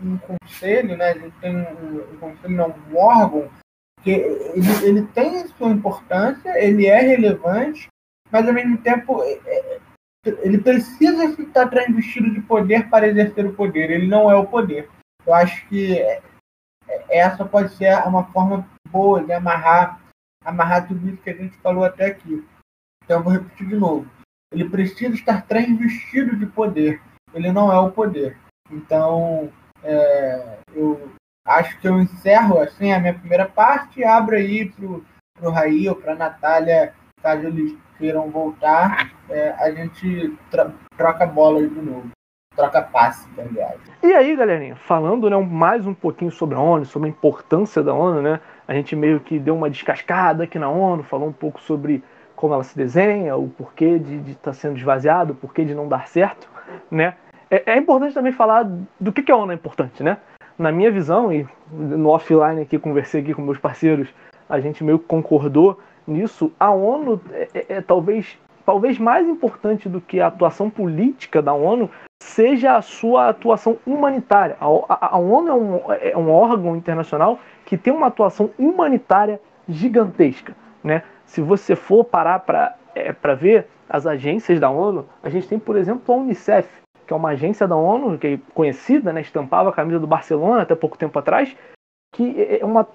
[0.00, 1.10] um conselho, né?
[1.10, 3.50] A gente tem um, um conselho, não, um órgão
[4.02, 7.88] que ele, ele tem sua importância, ele é relevante,
[8.30, 9.80] mas ao mesmo tempo é, é,
[10.42, 13.90] ele precisa estar transvestido de poder para exercer o poder.
[13.90, 14.88] Ele não é o poder.
[15.26, 16.22] Eu acho que é,
[17.08, 20.00] essa pode ser uma forma boa de amarrar,
[20.44, 22.46] amarrar tudo isso que a gente falou até aqui.
[23.04, 24.10] Então eu vou repetir de novo.
[24.52, 27.00] Ele precisa estar transvestido de poder.
[27.34, 28.36] Ele não é o poder.
[28.70, 31.10] Então é, eu
[31.46, 35.88] acho que eu encerro assim a minha primeira parte e abro aí pro, pro Raí
[35.88, 40.36] ou pra Natália, caso eles queiram voltar, é, a gente
[40.96, 42.10] troca bola aí de novo.
[42.58, 43.78] Troca passe, aliás.
[44.02, 47.94] E aí, galerinha, falando né, mais um pouquinho sobre a ONU, sobre a importância da
[47.94, 48.40] ONU, né?
[48.66, 52.02] A gente meio que deu uma descascada aqui na ONU, falou um pouco sobre
[52.34, 55.86] como ela se desenha, o porquê de estar tá sendo esvaziado, o porquê de não
[55.86, 56.48] dar certo,
[56.90, 57.14] né?
[57.48, 58.68] É, é, importante também falar
[58.98, 60.18] do que, que a ONU é importante, né?
[60.58, 64.12] Na minha visão, e no offline aqui, conversei aqui com meus parceiros,
[64.48, 68.36] a gente meio que concordou nisso, a ONU é, é, é talvez,
[68.68, 71.88] talvez mais importante do que a atuação política da ONU
[72.22, 74.58] seja a sua atuação humanitária.
[74.60, 79.40] A, a, a ONU é um, é um órgão internacional que tem uma atuação humanitária
[79.66, 80.54] gigantesca,
[80.84, 81.02] né?
[81.24, 85.74] Se você for parar para é, ver as agências da ONU, a gente tem, por
[85.74, 86.68] exemplo, a Unicef,
[87.06, 90.60] que é uma agência da ONU que é conhecida, né, estampava a camisa do Barcelona
[90.60, 91.56] até pouco tempo atrás,
[92.12, 92.86] que é uma,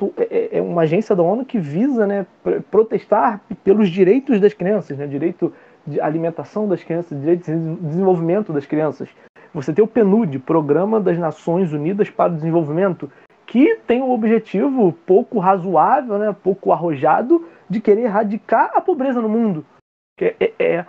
[0.52, 2.26] é uma agência da ONU que visa né,
[2.70, 5.54] protestar pelos direitos das crianças, né, direito
[5.86, 9.10] de alimentação das crianças, direito de desenvolvimento das crianças.
[9.54, 13.12] Você tem o PNUD, Programa das Nações Unidas para o Desenvolvimento,
[13.46, 19.30] que tem um objetivo pouco razoável, né, pouco arrojado, de querer erradicar a pobreza no
[19.30, 19.66] mundo.
[20.20, 20.86] É, é, é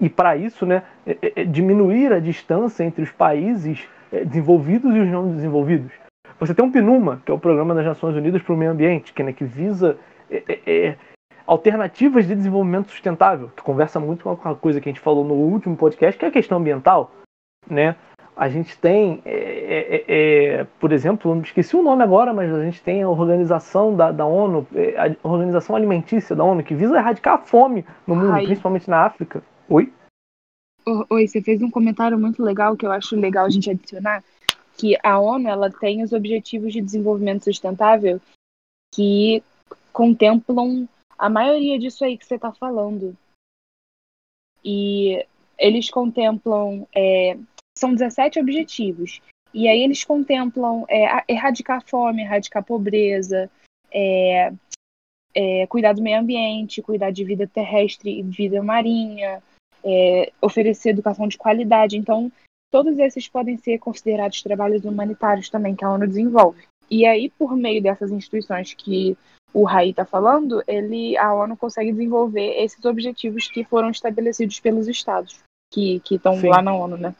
[0.00, 5.08] e para isso, né, é, é, diminuir a distância entre os países desenvolvidos e os
[5.08, 5.92] não desenvolvidos.
[6.40, 9.12] Você tem o PNUMA, que é o Programa das Nações Unidas para o Meio Ambiente,
[9.12, 9.98] que, né, que visa
[11.46, 15.34] alternativas de desenvolvimento sustentável, que conversa muito com a coisa que a gente falou no
[15.34, 17.10] último podcast, que é a questão ambiental
[17.68, 17.96] né?
[18.36, 22.64] A gente tem, é, é, é, é por exemplo, esqueci o nome agora, mas a
[22.64, 26.96] gente tem a organização da, da ONU, é, a Organização Alimentícia da ONU, que visa
[26.96, 28.44] erradicar a fome no mundo, Ai.
[28.44, 29.42] principalmente na África.
[29.68, 29.92] Oi?
[31.08, 34.22] Oi, você fez um comentário muito legal que eu acho legal a gente adicionar,
[34.76, 38.20] que a ONU ela tem os Objetivos de Desenvolvimento Sustentável
[38.92, 39.42] que
[39.92, 40.88] contemplam
[41.24, 43.16] a maioria disso aí que você está falando.
[44.62, 47.38] E eles contemplam é,
[47.74, 49.22] são 17 objetivos.
[49.54, 53.50] E aí eles contemplam é, erradicar a fome, erradicar a pobreza,
[53.90, 54.52] é,
[55.34, 59.42] é, cuidar do meio ambiente, cuidar de vida terrestre e vida marinha,
[59.82, 61.96] é, oferecer educação de qualidade.
[61.96, 62.30] Então,
[62.70, 66.64] todos esses podem ser considerados trabalhos humanitários também que a ONU desenvolve.
[66.90, 69.16] E aí, por meio dessas instituições que
[69.54, 74.88] o Rai está falando, ele, a ONU consegue desenvolver esses objetivos que foram estabelecidos pelos
[74.88, 75.38] estados
[75.70, 77.14] que estão lá na ONU, né?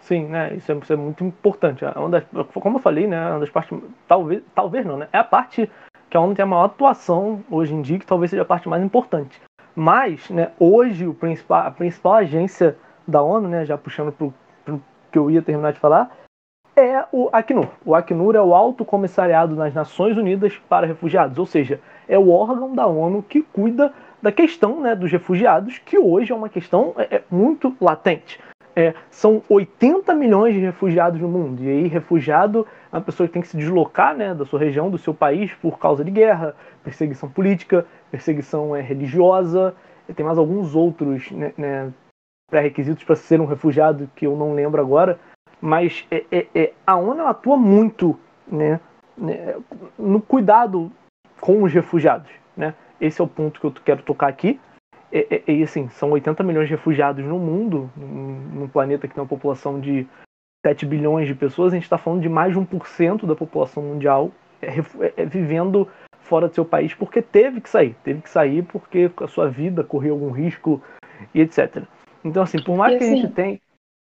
[0.00, 0.54] Sim, né?
[0.54, 1.84] Isso é, isso é muito importante.
[1.84, 3.30] É uma das, como eu falei, né?
[3.30, 3.78] Uma das partes.
[4.06, 5.08] Talvez, talvez não, né?
[5.12, 5.70] É a parte
[6.10, 8.68] que a ONU tem a maior atuação hoje em dia, que talvez seja a parte
[8.68, 9.40] mais importante.
[9.74, 12.76] Mas, né, hoje, o principal, a principal agência
[13.08, 16.14] da ONU, né, já puxando para o que eu ia terminar de falar,
[16.76, 17.68] é o Acnur.
[17.84, 22.30] O Acnur é o Alto Comissariado das Nações Unidas para Refugiados, ou seja, é o
[22.30, 26.94] órgão da ONU que cuida da questão né, dos refugiados, que hoje é uma questão
[26.96, 28.38] é, é muito latente
[28.76, 31.62] é, são 80 milhões de refugiados no mundo.
[31.62, 34.90] E aí, refugiado é uma pessoa que tem que se deslocar né, da sua região,
[34.90, 39.74] do seu país, por causa de guerra, perseguição política, perseguição é, religiosa.
[40.08, 41.92] E tem mais alguns outros né, né,
[42.50, 45.18] pré-requisitos para ser um refugiado que eu não lembro agora.
[45.64, 48.78] Mas é, é, é a ONU atua muito né,
[49.16, 49.56] né,
[49.98, 50.92] no cuidado
[51.40, 52.30] com os refugiados.
[52.54, 52.74] Né?
[53.00, 54.60] Esse é o ponto que eu quero tocar aqui.
[55.10, 59.28] E, e, assim, são 80 milhões de refugiados no mundo, num planeta que tem uma
[59.28, 60.06] população de
[60.66, 64.32] 7 bilhões de pessoas, a gente está falando de mais de 1% da população mundial
[64.60, 65.88] é, é, é, vivendo
[66.20, 67.96] fora do seu país porque teve que sair.
[68.04, 70.82] Teve que sair porque a sua vida correu algum risco
[71.34, 71.84] e etc.
[72.22, 73.60] Então, assim, por mais e, que assim, a gente tenha.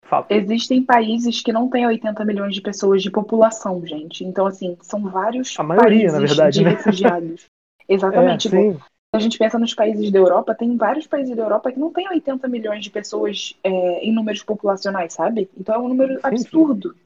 [0.08, 0.26] Fala.
[0.30, 4.24] Existem países que não têm 80 milhões de pessoas de população, gente.
[4.24, 6.70] Então, assim, são vários a maioria, países na verdade, de né?
[6.70, 7.46] refugiados.
[7.88, 8.48] Exatamente.
[8.48, 11.78] É, tipo, a gente pensa nos países da Europa, tem vários países da Europa que
[11.78, 15.48] não tem 80 milhões de pessoas é, em números populacionais, sabe?
[15.58, 16.92] Então é um número sim, absurdo.
[16.92, 17.00] Sim.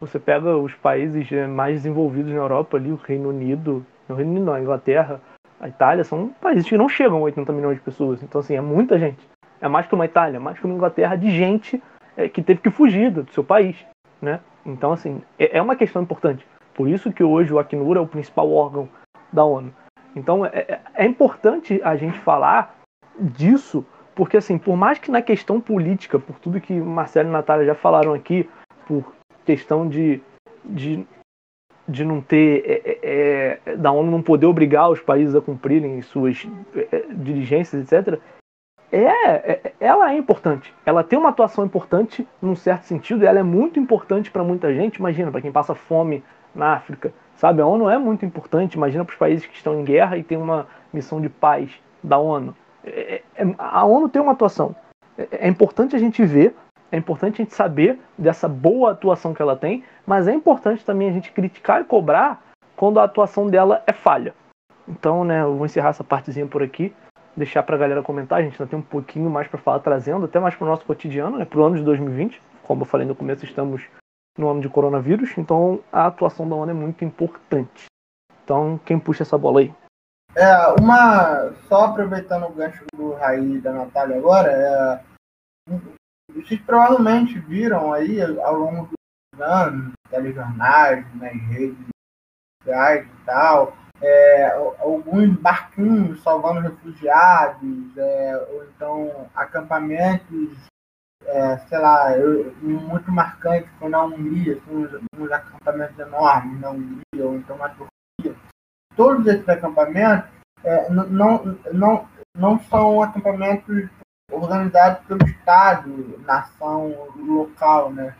[0.00, 4.32] Você pega os países é, mais desenvolvidos na Europa ali, o Reino Unido, o Reino
[4.32, 5.20] Unido não, a Inglaterra,
[5.60, 8.20] a Itália, são países que não chegam a 80 milhões de pessoas.
[8.20, 9.20] Então, assim, é muita gente.
[9.60, 11.80] É mais que uma Itália, mais que uma Inglaterra de gente
[12.16, 13.76] é, que teve que fugir do seu país,
[14.20, 14.40] né?
[14.64, 16.46] Então, assim, é, é uma questão importante.
[16.74, 18.88] Por isso que hoje o Acnur é o principal órgão
[19.32, 19.72] da ONU.
[20.14, 22.78] Então é, é, é importante a gente falar
[23.18, 27.66] disso, porque assim, por mais que na questão política, por tudo que Marcelo e Natália
[27.66, 28.48] já falaram aqui,
[28.86, 29.12] por
[29.44, 30.20] questão de,
[30.64, 31.06] de,
[31.88, 36.00] de não ter, é, é, é da ONU não poder obrigar os países a cumprirem
[36.02, 36.46] suas
[37.10, 38.20] diligências, etc.,
[38.92, 40.74] é, ela é importante.
[40.84, 44.96] Ela tem uma atuação importante num certo sentido, ela é muito importante para muita gente.
[44.96, 46.22] Imagina, para quem passa fome
[46.54, 48.74] na África, Sabe, a ONU é muito importante.
[48.74, 52.16] Imagina para os países que estão em guerra e tem uma missão de paz da
[52.16, 52.54] ONU.
[52.84, 54.76] É, é, é a ONU tem uma atuação.
[55.18, 56.54] É, é importante a gente ver,
[56.92, 61.08] é importante a gente saber dessa boa atuação que ela tem, mas é importante também
[61.08, 62.44] a gente criticar e cobrar
[62.76, 64.34] quando a atuação dela é falha.
[64.86, 66.94] Então, né, eu vou encerrar essa partezinha por aqui,
[67.36, 68.38] deixar para a galera comentar.
[68.38, 70.84] A gente ainda tem um pouquinho mais para falar, trazendo até mais para o nosso
[70.84, 72.40] cotidiano, né, para o ano de 2020.
[72.62, 73.82] Como eu falei no começo, estamos
[74.38, 77.86] no ano de coronavírus, então a atuação da ONU é muito importante.
[78.44, 79.74] Então, quem puxa essa bola aí?
[80.34, 81.52] É, uma.
[81.68, 85.00] Só aproveitando o gancho do Raí e da Natália agora, é,
[86.34, 91.91] vocês provavelmente viram aí ao longo dos anos, telejornais, nas redes
[92.64, 100.50] sociais e tal, é, alguns barquinhos salvando refugiados, é, ou então acampamentos
[101.26, 107.26] é, sei lá, eu, muito marcante foi na Hungria, uns, uns acampamentos enormes na Hungria,
[107.26, 108.36] ou então na Turquia.
[108.96, 110.28] Todos esses acampamentos
[110.64, 113.88] é, não, não, não são acampamentos
[114.30, 118.14] organizados pelo Estado, nação, local, né?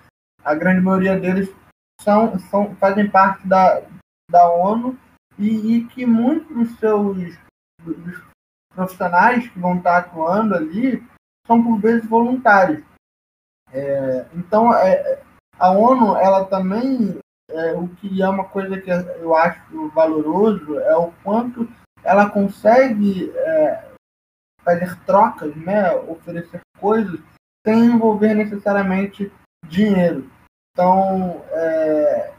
[0.44, 1.52] A grande maioria deles
[2.00, 3.82] são, são, fazem parte da,
[4.32, 4.98] da ONU
[5.38, 7.38] e, e que muitos dos seus
[7.84, 8.22] dos
[8.74, 11.04] profissionais que vão estar atuando ali
[11.46, 12.82] são por vezes voluntários.
[13.70, 15.22] É, então, é,
[15.58, 17.18] a ONU, ela também,
[17.50, 21.68] é, o que é uma coisa que eu acho valoroso, é o quanto
[22.02, 23.92] ela consegue é,
[24.64, 27.20] fazer trocas, né, oferecer coisas,
[27.66, 29.30] sem envolver necessariamente
[29.66, 30.30] dinheiro.
[30.72, 32.32] Então, é,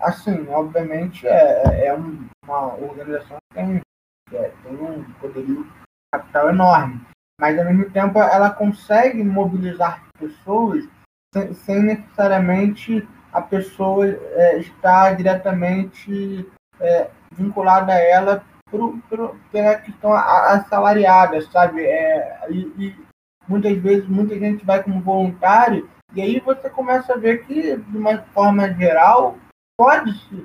[0.00, 3.80] assim, obviamente, é, é uma organização que tem,
[4.32, 5.66] é, tem um poderio
[6.12, 7.00] capital enorme,
[7.40, 10.88] mas ao mesmo tempo ela consegue mobilizar pessoas
[11.34, 16.48] sem, sem necessariamente a pessoa é, estar diretamente
[16.80, 21.84] é, vinculada a ela por, por, pela questão assalariada, sabe?
[21.84, 23.08] É, e, e,
[23.46, 27.96] muitas vezes muita gente vai como voluntário e aí você começa a ver que, de
[27.96, 29.36] uma forma geral,
[29.78, 30.44] pode-se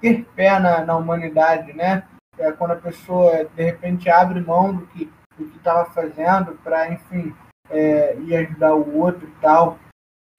[0.00, 2.06] ter pé na, na humanidade, né?
[2.38, 7.34] É, quando a pessoa, de repente, abre mão do que do estava fazendo para, enfim,
[7.70, 9.78] é, ir ajudar o outro e tal.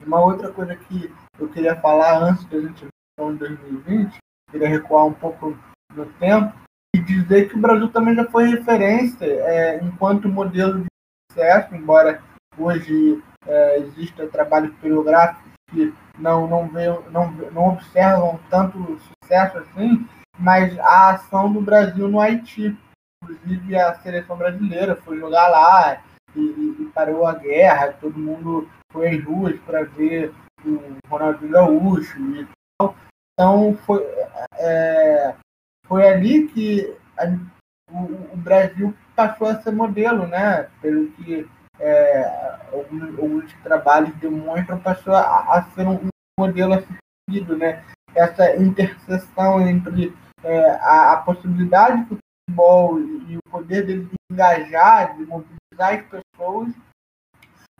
[0.05, 2.87] Uma outra coisa que eu queria falar antes da gente
[3.19, 4.17] em 2020,
[4.51, 5.57] queria recuar um pouco
[5.93, 6.53] no tempo,
[6.95, 10.87] e dizer que o Brasil também já foi referência é, enquanto modelo de
[11.31, 12.21] sucesso, embora
[12.57, 20.07] hoje é, exista trabalhos historiográficos que não, não, veem, não, não observam tanto sucesso assim,
[20.37, 22.77] mas a ação do Brasil no Haiti.
[23.23, 26.01] Inclusive a seleção brasileira foi jogar lá
[26.35, 32.19] e, e parou a guerra, todo mundo foi às ruas para ver o Ronaldinho Gaúcho
[32.35, 32.95] e tal.
[33.33, 34.03] Então foi,
[34.53, 35.35] é,
[35.85, 37.25] foi ali que a,
[37.91, 40.69] o, o, Brasil passou a ser modelo, né?
[40.81, 41.47] Pelo que
[41.79, 45.99] é, alguns, alguns, trabalhos demonstram, passou a, a ser um,
[46.39, 46.97] modelo a ser
[47.29, 47.83] seguido, né?
[48.15, 52.17] Essa interseção entre é, a, a, possibilidade que o
[52.49, 56.73] futebol e, e o poder dele de engajar, de mobilizar as pessoas,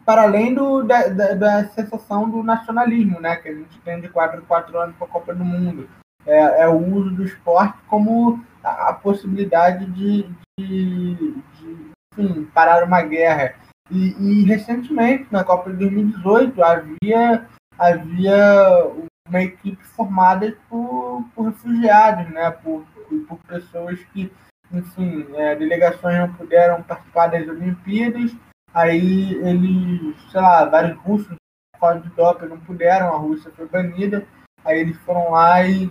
[0.06, 3.36] para além do, da, da, da, sensação do nacionalismo, né?
[3.36, 5.90] Que a gente tem de 4 em 4 anos para a Copa do Mundo.
[6.26, 10.30] É, é, o uso do esporte como a, a possibilidade de,
[10.60, 13.56] de, de enfim, parar uma guerra.
[13.90, 17.48] E, e, recentemente, na Copa de 2018, havia,
[17.78, 18.84] havia
[19.28, 22.52] uma equipe formada por, por refugiados, né?
[22.52, 22.86] por,
[23.28, 24.32] por pessoas que,
[24.72, 28.36] enfim, é, delegações não puderam participar das Olimpíadas,
[28.74, 31.36] aí eles, sei lá, vários russos
[31.80, 34.28] fora de doping não puderam, a Rússia foi banida,
[34.66, 35.88] aí eles foram lá e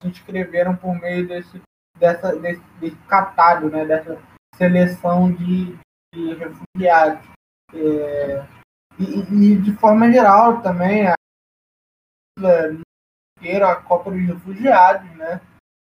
[0.00, 1.60] se inscreveram por meio desse,
[1.98, 3.84] dessa, desse, desse catado, né?
[3.84, 4.18] dessa
[4.56, 5.76] seleção de,
[6.12, 7.26] de refugiados.
[7.74, 8.46] É,
[8.98, 11.14] e, e, de forma geral também a,
[13.64, 15.40] a Copa dos Refugiados, né?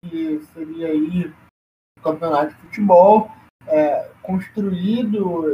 [0.04, 1.32] que seria aí
[1.98, 3.30] o campeonato de futebol
[3.66, 5.44] é, construído,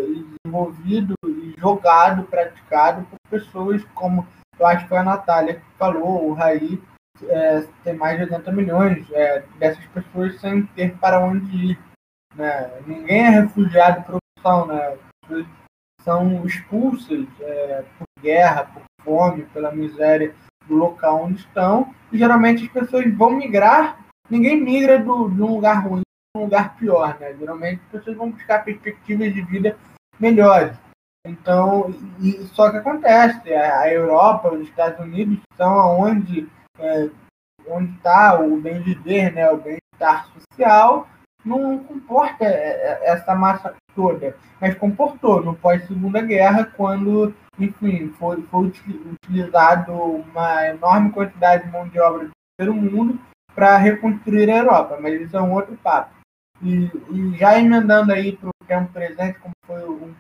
[0.44, 4.26] desenvolvido e jogado, praticado por pessoas como
[4.58, 6.82] eu acho que foi a Natália que falou, o Raí,
[7.22, 11.78] é, tem mais de 80 milhões é, dessas pessoas sem ter para onde ir.
[12.34, 12.82] Né?
[12.86, 14.96] Ninguém é refugiado por opção, né?
[16.02, 20.34] são expulsas é, por guerra, por fome, pela miséria
[20.66, 25.54] do local onde estão, e geralmente as pessoas vão migrar, ninguém migra do, de um
[25.54, 27.34] lugar ruim para um lugar pior, né?
[27.34, 29.76] Geralmente as pessoas vão buscar perspectivas de vida
[30.18, 30.76] melhores.
[31.26, 36.48] Então, e, só que acontece, a Europa, os Estados Unidos são onde
[36.78, 37.10] é,
[37.66, 41.06] onde está o bem viver, né, o bem-estar social,
[41.44, 48.42] não comporta é, é, essa massa toda, mas comportou no pós-segunda guerra, quando, enfim, foi,
[48.42, 48.72] foi
[49.24, 53.18] utilizado uma enorme quantidade de mão de obra do terceiro mundo
[53.54, 56.14] para reconstruir a Europa, mas isso é um outro papo.
[56.62, 60.14] E, e já emendando aí para o tempo presente, como foi o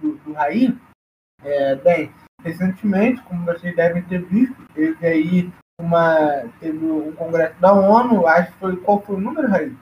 [0.00, 0.76] do, do Raí,
[1.42, 7.72] é, bem, recentemente, como vocês devem ter visto, teve aí uma, teve um congresso da
[7.72, 9.74] ONU, acho que foi, qual foi o número, Raí?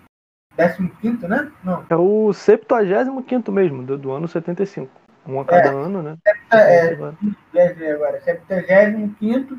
[1.00, 1.50] 15 né?
[1.64, 1.84] Não.
[1.88, 4.90] É o 75 mesmo, do, do ano 75.
[5.26, 6.16] Um a cada é, ano, né?
[6.52, 6.86] É,
[7.52, 9.58] é, agora, 75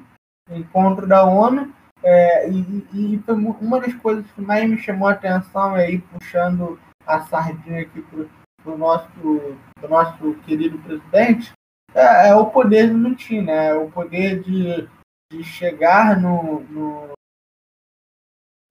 [0.50, 1.74] encontro da ONU.
[2.04, 3.24] É, e, e
[3.62, 8.30] uma das coisas que mais me chamou a atenção aí, puxando a sardinha aqui pro,
[8.64, 9.08] pro nosso,
[9.80, 11.52] pro nosso querido presidente,
[11.94, 13.68] é, é o poder de mentir, né?
[13.68, 14.88] É o poder de,
[15.32, 17.10] de chegar no, no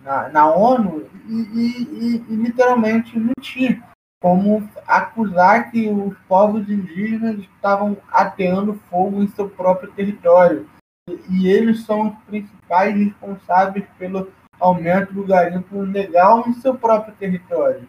[0.00, 3.82] na, na, ONU e, e, e, literalmente mentir,
[4.22, 10.68] como acusar que os povos indígenas estavam ateando fogo em seu próprio território.
[11.08, 17.14] E, e eles são os principais responsáveis pelo aumento do garimpo legal em seu próprio
[17.16, 17.88] território.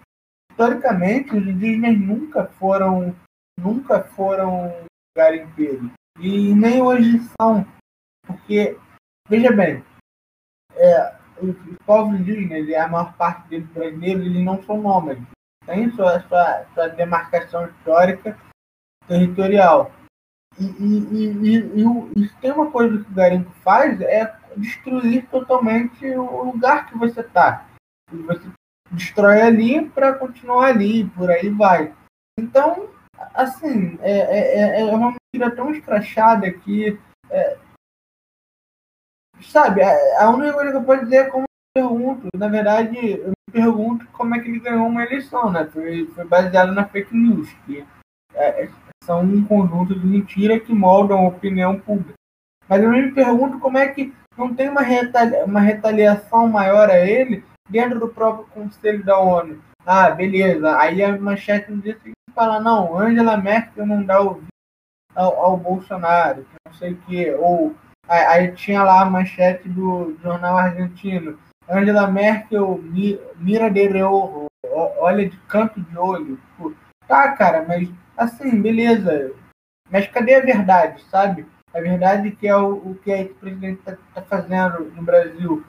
[0.52, 3.16] Historicamente, os indígenas nunca foram
[3.60, 4.74] nunca foram
[5.16, 7.66] garimpeiros e nem hoje são,
[8.26, 8.78] porque
[9.28, 9.84] veja bem,
[10.76, 11.16] é,
[11.86, 15.24] povos indígenas e a maior parte deles brasileiros eles não são nômades,
[15.66, 18.38] tem sua, sua, sua demarcação histórica
[19.08, 19.92] territorial.
[20.60, 26.06] E, e, e, e, e, tem uma coisa que o garimpo faz é destruir totalmente
[26.06, 27.66] o lugar que você está.
[28.12, 28.50] Você
[28.92, 31.94] destrói ali para continuar ali, por aí vai.
[32.38, 32.90] Então,
[33.34, 37.00] assim, é, é, é, é uma mentira tão escrachada que.
[39.42, 42.28] É, sabe, a única coisa que eu posso dizer é como eu pergunto.
[42.36, 45.68] Na verdade, eu me pergunto como é que ele ganhou uma eleição, né?
[45.72, 47.86] Foi, foi baseado na fake news, que
[48.36, 48.70] é,
[49.04, 52.14] são um conjunto de mentiras que moldam a opinião pública.
[52.70, 56.98] Mas eu me pergunto como é que não tem uma, retali uma retaliação maior a
[56.98, 59.62] ele dentro do próprio Conselho da ONU.
[59.86, 60.78] Ah, beleza.
[60.78, 64.48] Aí a manchete no dia seguinte fala, não, Angela Merkel não dá ouvido
[65.14, 67.36] ao, ao Bolsonaro, não sei o quê.
[67.38, 67.76] Ou
[68.08, 71.40] aí, aí, tinha lá a manchete do jornal argentino.
[71.70, 72.80] Angela Merkel
[73.38, 74.48] mira de reojo,
[75.00, 76.38] olha de canto de olho.
[76.38, 76.76] Tipo,
[77.08, 79.34] tá, cara, mas assim, beleza.
[79.90, 81.46] Mas cadê a verdade, sabe?
[81.74, 85.66] A verdade que é o, o que a presidente está tá fazendo no Brasil.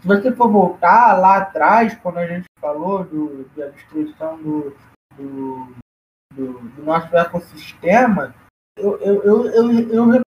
[0.00, 4.76] Se você for voltar lá atrás, quando a gente falou do, da destruição do,
[5.16, 5.74] do,
[6.34, 8.34] do, do nosso ecossistema,
[8.76, 10.22] eu, eu, eu, eu, eu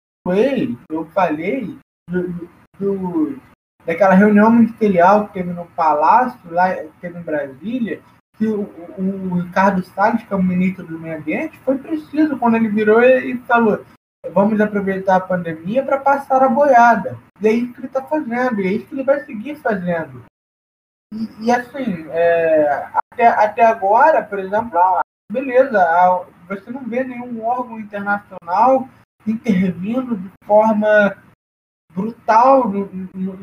[0.89, 1.77] eu falei
[2.09, 2.49] do,
[2.79, 3.39] do,
[3.85, 8.01] daquela reunião ministerial que teve no Palácio, lá teve em Brasília,
[8.37, 8.61] que o,
[8.97, 12.69] o, o Ricardo Salles, que é o ministro do Meio Ambiente, foi preciso quando ele
[12.69, 13.83] virou e falou:
[14.31, 17.17] vamos aproveitar a pandemia para passar a boiada.
[17.41, 20.23] E é isso que ele está fazendo, e é isso que ele vai seguir fazendo.
[21.13, 25.01] E, e assim, é, até, até agora, por exemplo, ah,
[25.31, 28.87] beleza, você não vê nenhum órgão internacional
[29.27, 31.15] intervindo de forma
[31.93, 33.37] brutal no, no,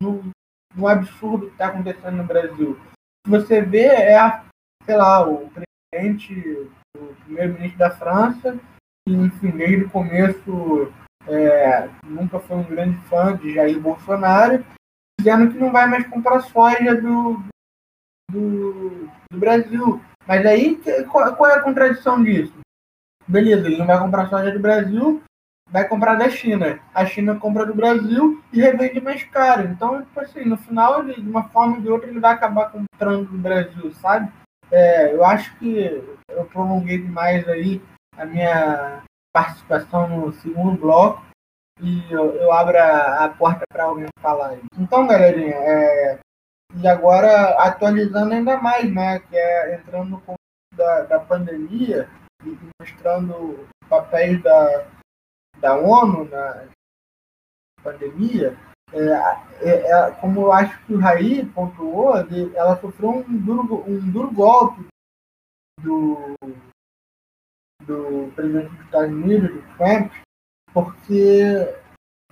[0.00, 0.32] no,
[0.74, 2.78] no absurdo que está acontecendo no Brasil.
[3.24, 4.44] Que você vê é, a,
[4.84, 8.58] sei lá, o presidente, o primeiro-ministro da França,
[9.06, 10.92] que, enfim, desde o começo
[11.26, 14.64] é, nunca foi um grande fã de Jair Bolsonaro,
[15.18, 17.42] dizendo que não vai mais comprar soja do,
[18.30, 20.00] do, do Brasil.
[20.26, 20.80] Mas aí,
[21.10, 22.54] qual, é a contradição disso?
[23.28, 25.22] Beleza, ele não vai comprar soja do Brasil,
[25.70, 26.80] vai comprar da China.
[26.94, 29.68] A China compra do Brasil e revende mais caro.
[29.68, 33.28] Então, tipo assim, no final, de uma forma ou de outra, ele vai acabar comprando
[33.28, 34.32] do Brasil, sabe?
[34.70, 37.82] É, eu acho que eu prolonguei demais aí
[38.16, 39.02] a minha
[39.32, 41.22] participação no segundo bloco
[41.80, 44.50] e eu, eu abro a, a porta para alguém falar.
[44.50, 44.60] Aí.
[44.78, 46.18] Então, galerinha, é,
[46.76, 50.38] e agora atualizando ainda mais, né, que é entrando no
[50.74, 52.08] da, da pandemia
[52.80, 54.86] mostrando papéis da,
[55.58, 56.68] da ONU na
[57.82, 58.56] pandemia,
[58.92, 59.00] é,
[59.60, 62.14] é, é, como eu acho que o Raí pontuou,
[62.54, 64.86] ela sofreu um duro, um duro golpe
[65.80, 66.34] do,
[67.84, 70.12] do presidente dos Estados Unidos, do Trump,
[70.72, 71.74] porque,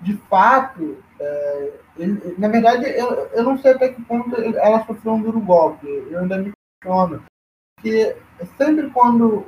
[0.03, 5.15] de fato, é, ele, na verdade, eu, eu não sei até que ponto ela sofreu
[5.15, 6.53] um duro golpe, eu ainda me
[6.83, 7.23] questiono,
[7.77, 8.17] porque
[8.57, 9.47] sempre quando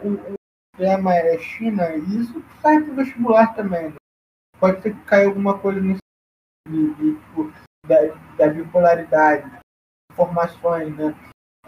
[0.78, 3.94] tema é China, e isso sai para o vestibular também, né?
[4.58, 6.00] pode ser que caia alguma coisa nisso
[6.66, 7.52] de, de, de,
[7.86, 7.96] da,
[8.38, 9.50] da bipolaridade,
[10.10, 11.14] informações, né?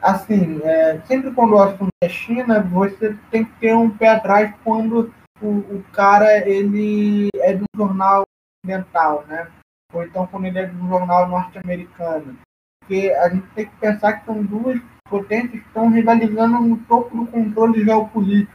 [0.02, 4.54] assim, é, sempre quando o assunto é China, você tem que ter um pé atrás
[4.64, 8.24] quando o, o cara ele é de um jornal
[8.64, 9.50] ocidental, né?
[9.92, 12.38] Ou então quando ele é de um jornal norte-americano.
[12.80, 17.16] Porque a gente tem que pensar que são duas potências que estão rivalizando no topo
[17.16, 18.52] do controle geopolítico.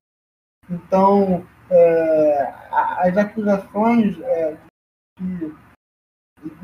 [0.70, 4.58] Então, é, as acusações é,
[5.18, 5.54] que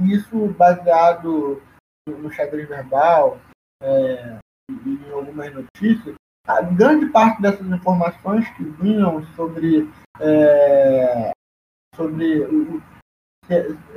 [0.01, 1.61] isso baseado
[2.07, 3.39] no xadrez verbal,
[3.81, 4.37] é,
[4.69, 6.15] em algumas notícias,
[6.47, 9.89] a grande parte dessas informações que vinham sobre
[10.19, 11.31] é,
[11.95, 12.47] sobre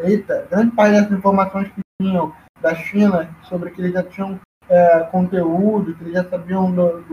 [0.03, 5.01] eita, grande parte dessas informações que vinham da China sobre que eles já tinham é,
[5.05, 7.05] conteúdo, que eles já sabiam do,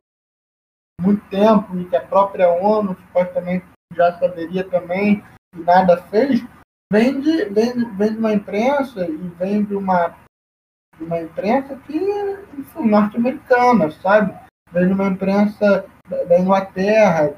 [1.02, 5.24] muito tempo e que a própria ONU supostamente já saberia também
[5.56, 6.43] e nada fez,
[6.91, 10.16] vem de, vem, vem de uma imprensa e vem de uma,
[10.97, 11.97] de uma imprensa que,
[12.58, 14.34] enfim, norte-americana, sabe?
[14.72, 17.34] Vem de uma imprensa da Inglaterra.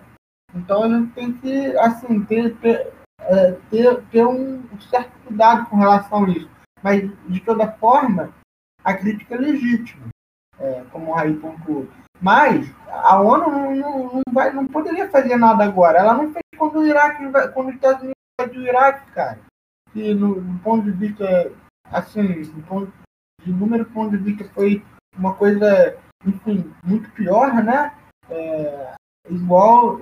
[0.54, 5.78] Então a gente tem que, assim, ter, ter, é, ter, ter um certo cuidado com
[5.78, 6.50] relação a isso.
[6.84, 8.34] Mas, de toda forma,
[8.84, 10.08] a crítica é legítima,
[10.60, 11.88] é, como o Raí pontuou.
[12.24, 16.00] Mas a ONU não, não, não, vai, não poderia fazer nada agora.
[16.00, 17.22] Ela não fez quando o Iraque,
[17.54, 19.40] quando os Estados Unidos invadiu o Iraque, cara.
[19.94, 21.52] E no, no, ponto de vista,
[21.92, 22.94] assim, do ponto,
[23.44, 24.82] de número ponto de vista foi
[25.18, 27.92] uma coisa, enfim, muito pior, né?
[28.30, 28.94] É,
[29.30, 30.00] igual,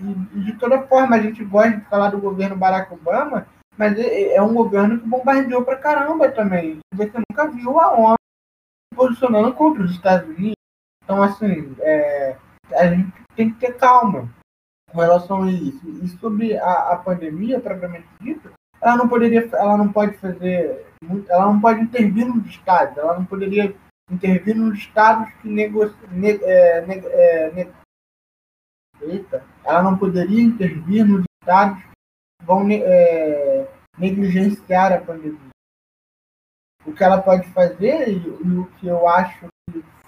[0.00, 4.40] de toda forma, a gente gosta de falar do governo Barack Obama, mas é, é
[4.40, 6.78] um governo que bombardeou pra caramba também.
[6.94, 8.16] Você nunca viu a ONU
[8.94, 10.57] posicionando contra os Estados Unidos.
[11.08, 12.36] Então, assim, é,
[12.74, 14.30] a gente tem que ter calma
[14.92, 15.88] com relação a isso.
[16.04, 20.86] E sobre a, a pandemia, propriamente dita, ela não poderia, ela não pode fazer,
[21.30, 23.74] ela não pode intervir nos estados, ela não poderia
[24.10, 27.72] intervir nos estados que negociam, ne, é, ne, é, ne,
[29.00, 35.38] eita, ela não poderia intervir nos estados que vão é, negligenciar a pandemia.
[36.84, 39.48] O que ela pode fazer, e, e o que eu acho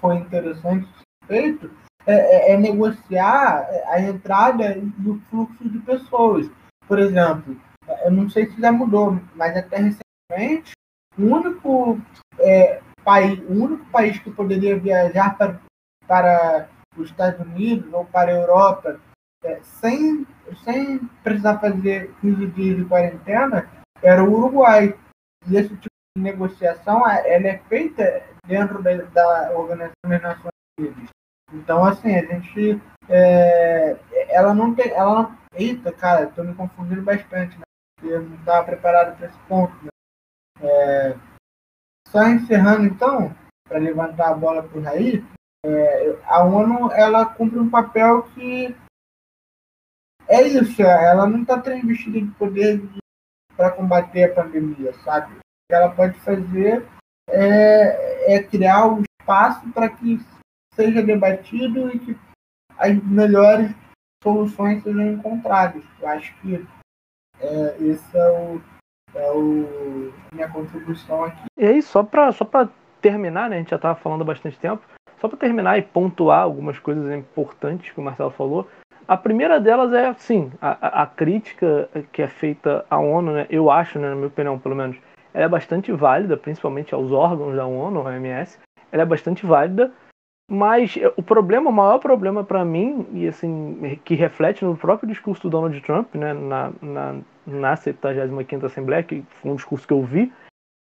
[0.00, 0.88] foi interessante
[1.26, 1.70] feito,
[2.06, 6.50] é, é, é, negociar a entrada e o fluxo de pessoas.
[6.88, 7.56] Por exemplo,
[8.04, 10.72] eu não sei se já mudou, mas até recentemente,
[11.18, 12.00] o único,
[12.38, 15.60] é, país, o único país que poderia viajar para,
[16.06, 18.98] para os Estados Unidos ou para a Europa
[19.44, 20.26] é, sem,
[20.64, 23.68] sem precisar fazer 15 dias de quarentena
[24.02, 24.98] era o Uruguai.
[25.46, 31.08] E esse tipo de negociação ela é feita dentro da, da Organização das Nações Unidas.
[31.54, 32.82] Então, assim, a gente.
[33.08, 33.96] É,
[34.28, 34.90] ela não tem.
[34.90, 37.64] Ela não, eita, cara, estou me confundindo bastante, né?
[38.02, 39.74] Eu não estava preparado para esse ponto.
[39.84, 39.90] Né?
[40.62, 41.16] É,
[42.08, 43.34] só encerrando, então,
[43.68, 45.24] para levantar a bola para o Raí,
[45.64, 48.74] é, a ONU ela cumpre um papel que
[50.28, 52.80] é isso, ela não está transvestida de poder
[53.56, 55.34] para combater a pandemia, sabe?
[55.34, 56.86] O que ela pode fazer
[57.28, 60.20] é, é criar um espaço para que
[60.74, 62.16] seja debatido e que
[62.78, 63.74] as melhores
[64.22, 65.82] soluções sejam encontradas.
[66.00, 66.66] Eu acho que
[67.40, 68.60] é, esse é o,
[69.14, 71.44] é o minha contribuição aqui.
[71.58, 72.48] E aí, só para só
[73.00, 74.82] terminar, né, a gente já estava falando há bastante tempo,
[75.18, 78.68] só para terminar e pontuar algumas coisas importantes que o Marcelo falou.
[79.08, 83.70] A primeira delas é, sim, a, a crítica que é feita à ONU, né, eu
[83.70, 84.96] acho, né, na minha opinião, pelo menos,
[85.32, 88.58] ela é bastante válida, principalmente aos órgãos da ONU, OMS,
[88.92, 89.92] ela é bastante válida,
[90.50, 95.42] mas o problema, o maior problema para mim, e assim, que reflete no próprio discurso
[95.42, 97.14] do Donald Trump, né, na, na,
[97.46, 100.32] na 75 Assembleia, que foi um discurso que eu vi,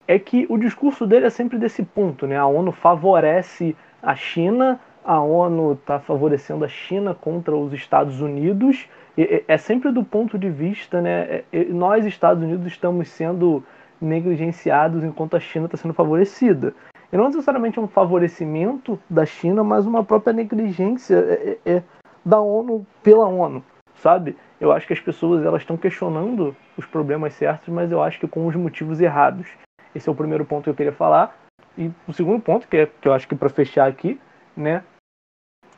[0.07, 2.37] é que o discurso dele é sempre desse ponto, né?
[2.37, 8.89] A ONU favorece a China, a ONU está favorecendo a China contra os Estados Unidos,
[9.17, 11.43] é sempre do ponto de vista, né?
[11.71, 13.65] Nós, Estados Unidos, estamos sendo
[14.01, 16.75] negligenciados enquanto a China está sendo favorecida.
[17.13, 21.83] E não necessariamente um favorecimento da China, mas uma própria negligência é, é, é,
[22.25, 24.37] da ONU pela ONU, sabe?
[24.61, 28.27] Eu acho que as pessoas elas estão questionando os problemas certos, mas eu acho que
[28.27, 29.47] com os motivos errados.
[29.95, 31.37] Esse é o primeiro ponto que eu queria falar.
[31.79, 34.21] E o segundo ponto, que, é, que eu acho que para fechar aqui,
[34.57, 34.83] né,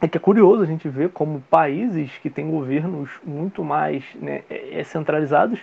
[0.00, 4.44] é que é curioso a gente ver como países que têm governos muito mais né,
[4.48, 5.60] é, é centralizados,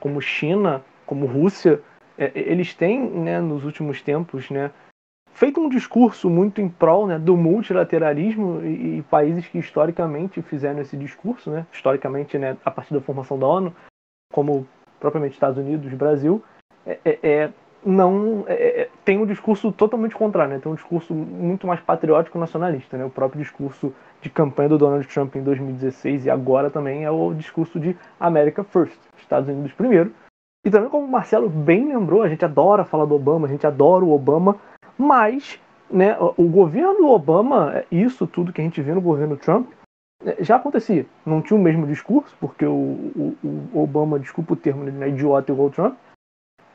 [0.00, 1.80] como China, como Rússia,
[2.16, 4.70] eles têm, né, nos últimos tempos, né,
[5.32, 10.80] feito um discurso muito em prol né, do multilateralismo e, e, países que historicamente fizeram
[10.80, 13.74] esse discurso, né, historicamente né, a partir da formação da ONU,
[14.32, 14.66] como
[15.00, 16.42] propriamente Estados Unidos, Brasil,
[16.86, 17.50] é, é, é
[17.86, 22.38] não é, é, tem um discurso totalmente contrário, né, tem um discurso muito mais patriótico
[22.38, 22.96] nacionalista.
[22.96, 23.92] Né, o próprio discurso
[24.22, 28.64] de campanha do Donald Trump em 2016 e agora também é o discurso de America
[28.64, 30.12] First, Estados Unidos primeiro.
[30.64, 33.66] E também como o Marcelo bem lembrou, a gente adora falar do Obama, a gente
[33.66, 34.56] adora o Obama,
[34.96, 35.60] mas
[35.90, 39.70] né, o governo Obama, isso tudo que a gente vê no governo Trump,
[40.24, 41.06] é, já acontecia.
[41.24, 43.36] Não tinha o mesmo discurso, porque o, o,
[43.74, 45.96] o Obama, desculpa o termo, né, é idiota igual o Trump,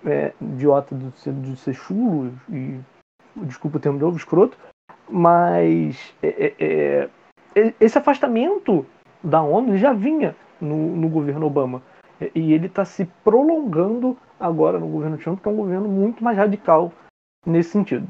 [0.06, 2.80] é, idiota de ser, de ser chulo e
[3.36, 4.58] desculpa o termo de novo, escroto,
[5.10, 7.10] mas é, é,
[7.56, 8.86] é esse afastamento
[9.24, 11.82] da ONU já vinha no, no governo Obama.
[12.36, 16.38] E ele está se prolongando agora no governo Trump, que é um governo muito mais
[16.38, 16.92] radical
[17.46, 18.08] nesse sentido.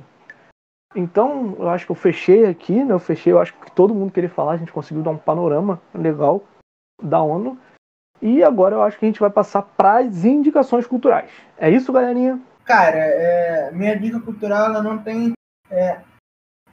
[0.95, 2.93] Então, eu acho que eu fechei aqui, né?
[2.93, 5.79] Eu fechei, eu acho que todo mundo queria falar, a gente conseguiu dar um panorama
[5.93, 6.43] legal
[7.01, 7.57] da ONU.
[8.21, 11.31] E agora eu acho que a gente vai passar para as indicações culturais.
[11.57, 12.39] É isso, galerinha?
[12.65, 15.33] Cara, é, minha dica cultural ela não tem
[15.69, 16.01] é,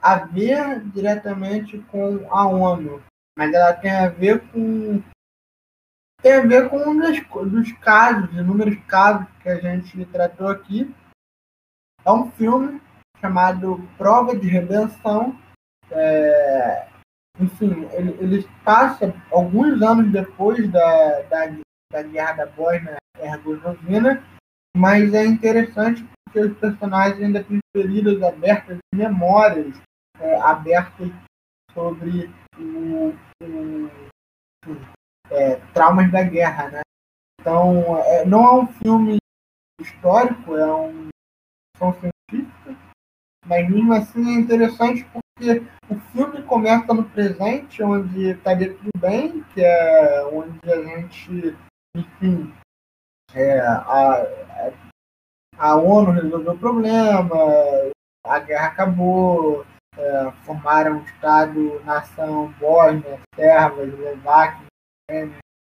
[0.01, 3.01] a ver diretamente com a ONU,
[3.37, 5.01] mas ela tem a ver com
[6.21, 7.19] tem a ver com um dos,
[7.51, 10.93] dos casos, inúmeros casos que a gente tratou aqui.
[12.03, 12.81] É um filme
[13.19, 15.37] chamado Prova de Redenção.
[15.91, 16.87] É,
[17.39, 21.55] enfim, ele, ele, passa alguns anos depois da, da,
[21.91, 24.23] da Guerra da Bósnia-Herzegovina,
[24.75, 29.79] mas é interessante porque os personagens ainda têm feridas abertas, memórias
[30.19, 31.09] é, abertas
[31.73, 34.96] sobre o, o
[35.31, 36.81] é, traumas da guerra, né?
[37.39, 39.17] Então, é, não é um filme
[39.79, 41.09] histórico, é um
[41.77, 42.75] ficção científica,
[43.45, 49.43] mas mesmo assim é interessante porque o filme começa no presente, onde estaria tudo bem,
[49.53, 51.55] que é onde a gente,
[51.95, 52.53] enfim,
[53.33, 54.71] é, a,
[55.57, 57.35] a ONU resolveu o problema,
[58.25, 59.65] a guerra acabou,
[59.97, 64.65] é, formaram um Estado-nação Bósnia, Sérvia, Eslováquia,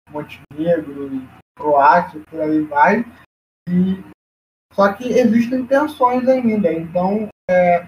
[0.10, 1.28] Montenegro,
[1.58, 3.06] Croácia, por aí vai.
[3.68, 4.04] E,
[4.74, 7.88] só que existem tensões ainda, então é,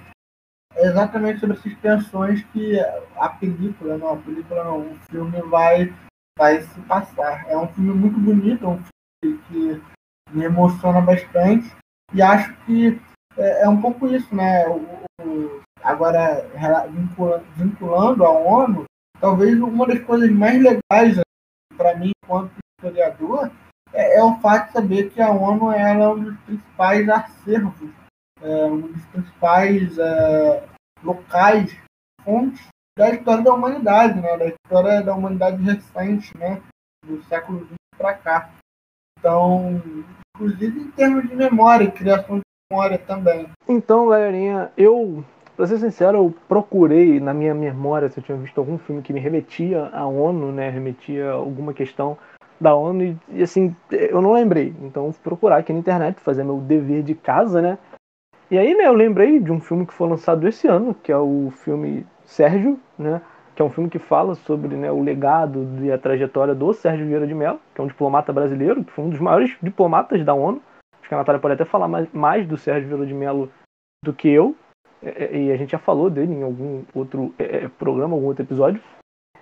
[0.75, 2.79] é exatamente sobre essas tensões que
[3.15, 5.93] a película, não, a película não, o filme vai,
[6.37, 7.49] vai se passar.
[7.49, 8.83] É um filme muito bonito, um
[9.23, 9.81] filme que
[10.31, 11.75] me emociona bastante
[12.13, 12.99] e acho que
[13.37, 14.67] é, é um pouco isso, né?
[14.67, 16.45] O, o, agora,
[17.55, 18.85] vinculando a ONU,
[19.19, 21.19] talvez uma das coisas mais legais
[21.81, 23.49] para mim, enquanto historiador,
[23.91, 27.89] é, é, o fato de saber que a ONU é um dos principais acervos,
[28.39, 30.63] é, um dos principais é,
[31.03, 31.75] locais,
[32.23, 34.37] fontes da história da humanidade, né?
[34.37, 36.61] da história da humanidade recente, né?
[37.03, 38.49] do século XX para cá.
[39.17, 39.81] Então,
[40.35, 43.49] inclusive em termos de memória, criação de memória também.
[43.67, 45.25] Então, galerinha, eu,
[45.55, 49.13] pra ser sincero, eu procurei na minha memória se eu tinha visto algum filme que
[49.13, 52.17] me remetia à ONU, né, remetia a alguma questão
[52.59, 54.73] da ONU e, e assim, eu não lembrei.
[54.81, 57.77] Então, fui procurar aqui na internet, fazer meu dever de casa, né?
[58.49, 61.17] E aí, né, eu lembrei de um filme que foi lançado esse ano, que é
[61.17, 63.21] o filme Sérgio, né?
[63.55, 67.05] Que é um filme que fala sobre né, o legado e a trajetória do Sérgio
[67.05, 70.33] Vieira de Mello, que é um diplomata brasileiro, que foi um dos maiores diplomatas da
[70.33, 70.61] ONU,
[71.11, 73.51] que a Natália pode até falar mais, mais do Sérgio Vila de Mello
[74.01, 74.55] do que eu,
[75.03, 78.27] é, é, e a gente já falou dele em algum outro é, é, programa, algum
[78.27, 78.81] outro episódio,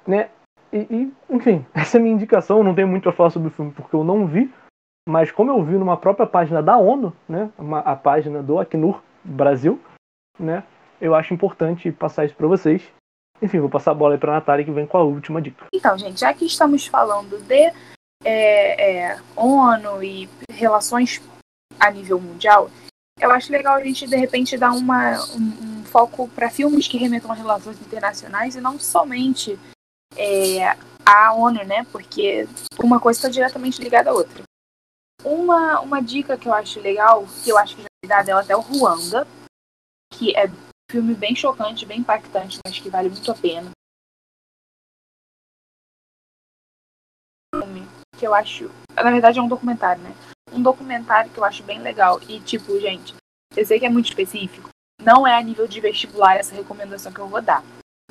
[0.07, 0.30] né?
[0.72, 2.60] E, e, enfim, essa é a minha indicação.
[2.60, 4.51] Eu não tenho muito a falar sobre o filme porque eu não vi,
[5.07, 7.51] mas como eu vi numa própria página da ONU, né?
[7.57, 9.80] Uma, a página do Acnur Brasil,
[10.39, 10.64] né?
[11.01, 12.91] Eu acho importante passar isso para vocês.
[13.41, 15.66] Enfim, vou passar a bola aí para Natália que vem com a última dica.
[15.74, 17.72] Então, gente, já que estamos falando de
[18.24, 21.22] é, é, ONU e relações
[21.80, 22.70] a nível mundial,
[23.20, 26.97] eu acho legal a gente, de repente, dar uma, um, um foco para filmes que
[26.97, 29.59] remetam a relações internacionais e não somente
[30.15, 31.86] é, a ONU, né?
[31.91, 32.47] Porque
[32.82, 34.43] uma coisa está diretamente ligada à outra.
[35.24, 38.34] Uma, uma dica que eu acho legal, que eu acho que já foi dada, é
[38.34, 39.28] até o Ruanda,
[40.13, 43.72] que é um filme bem chocante, bem impactante, mas que vale muito a pena.
[48.17, 48.70] Que eu acho.
[48.93, 50.13] Na verdade, é um documentário, né?
[50.52, 52.20] Um documentário que eu acho bem legal.
[52.28, 53.14] E, tipo, gente,
[53.56, 54.70] eu sei que é muito específico.
[55.02, 57.64] Não é a nível de vestibular essa recomendação que eu vou dar.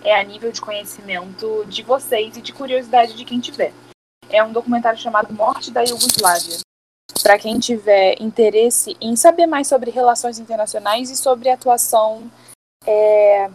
[0.02, 3.72] É a nível de conhecimento de vocês e de curiosidade de quem tiver.
[4.30, 6.58] É um documentário chamado Morte da Iugoslávia.
[7.22, 12.30] Para quem tiver interesse em saber mais sobre relações internacionais e sobre a atuação
[12.86, 13.50] é,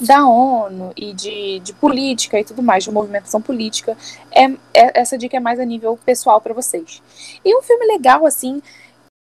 [0.00, 3.96] da ONU e de, de política e tudo mais, de movimentação política,
[4.30, 4.44] é,
[4.74, 7.02] é essa dica é mais a nível pessoal para vocês.
[7.44, 8.62] E um filme legal, assim,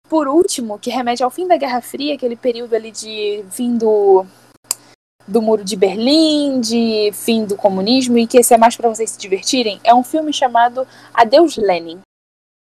[0.09, 4.25] por último, que remete ao fim da Guerra Fria, aquele período ali de fim do,
[5.27, 9.11] do Muro de Berlim, de fim do comunismo, e que esse é mais para vocês
[9.11, 12.01] se divertirem, é um filme chamado Adeus Lenin,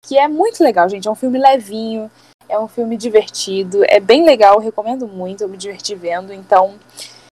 [0.05, 1.07] que é muito legal, gente.
[1.07, 2.11] É um filme levinho,
[2.49, 6.77] é um filme divertido, é bem legal, recomendo muito, eu me diverti vendo, então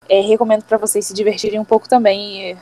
[0.09, 2.59] é, recomendo para vocês se divertirem um pouco também e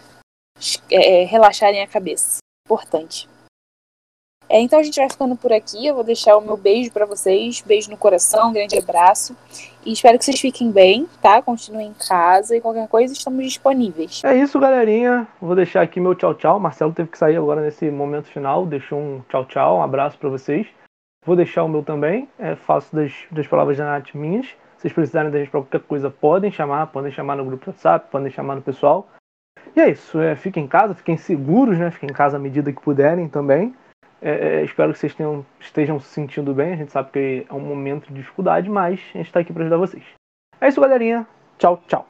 [0.90, 2.38] é, é, relaxarem a cabeça.
[2.66, 3.28] Importante.
[4.49, 5.86] É, então a gente vai ficando por aqui.
[5.86, 7.62] Eu vou deixar o meu beijo para vocês.
[7.62, 9.36] Beijo no coração, um grande abraço.
[9.84, 11.42] E espero que vocês fiquem bem, tá?
[11.42, 14.22] Continuem em casa e qualquer coisa estamos disponíveis.
[14.24, 15.26] É isso, galerinha.
[15.40, 16.61] Vou deixar aqui meu tchau, tchau.
[16.61, 18.66] Marcelo teve que sair agora nesse momento final.
[18.66, 19.78] Deixou um tchau, tchau.
[19.78, 20.66] Um abraço para vocês.
[21.24, 22.28] Vou deixar o meu também.
[22.38, 24.47] É, faço das, das palavras da Nath minhas
[24.85, 28.30] vocês precisarem da gente para qualquer coisa, podem chamar, podem chamar no grupo WhatsApp, podem
[28.30, 29.09] chamar no pessoal.
[29.74, 31.91] E é isso, é, fiquem em casa, fiquem seguros, né?
[31.91, 33.74] Fiquem em casa à medida que puderem também.
[34.20, 36.74] É, é, espero que vocês tenham, estejam se sentindo bem.
[36.74, 39.62] A gente sabe que é um momento de dificuldade, mas a gente está aqui para
[39.62, 40.05] ajudar vocês.
[40.61, 41.26] É isso, galerinha.
[41.59, 42.07] Tchau, tchau.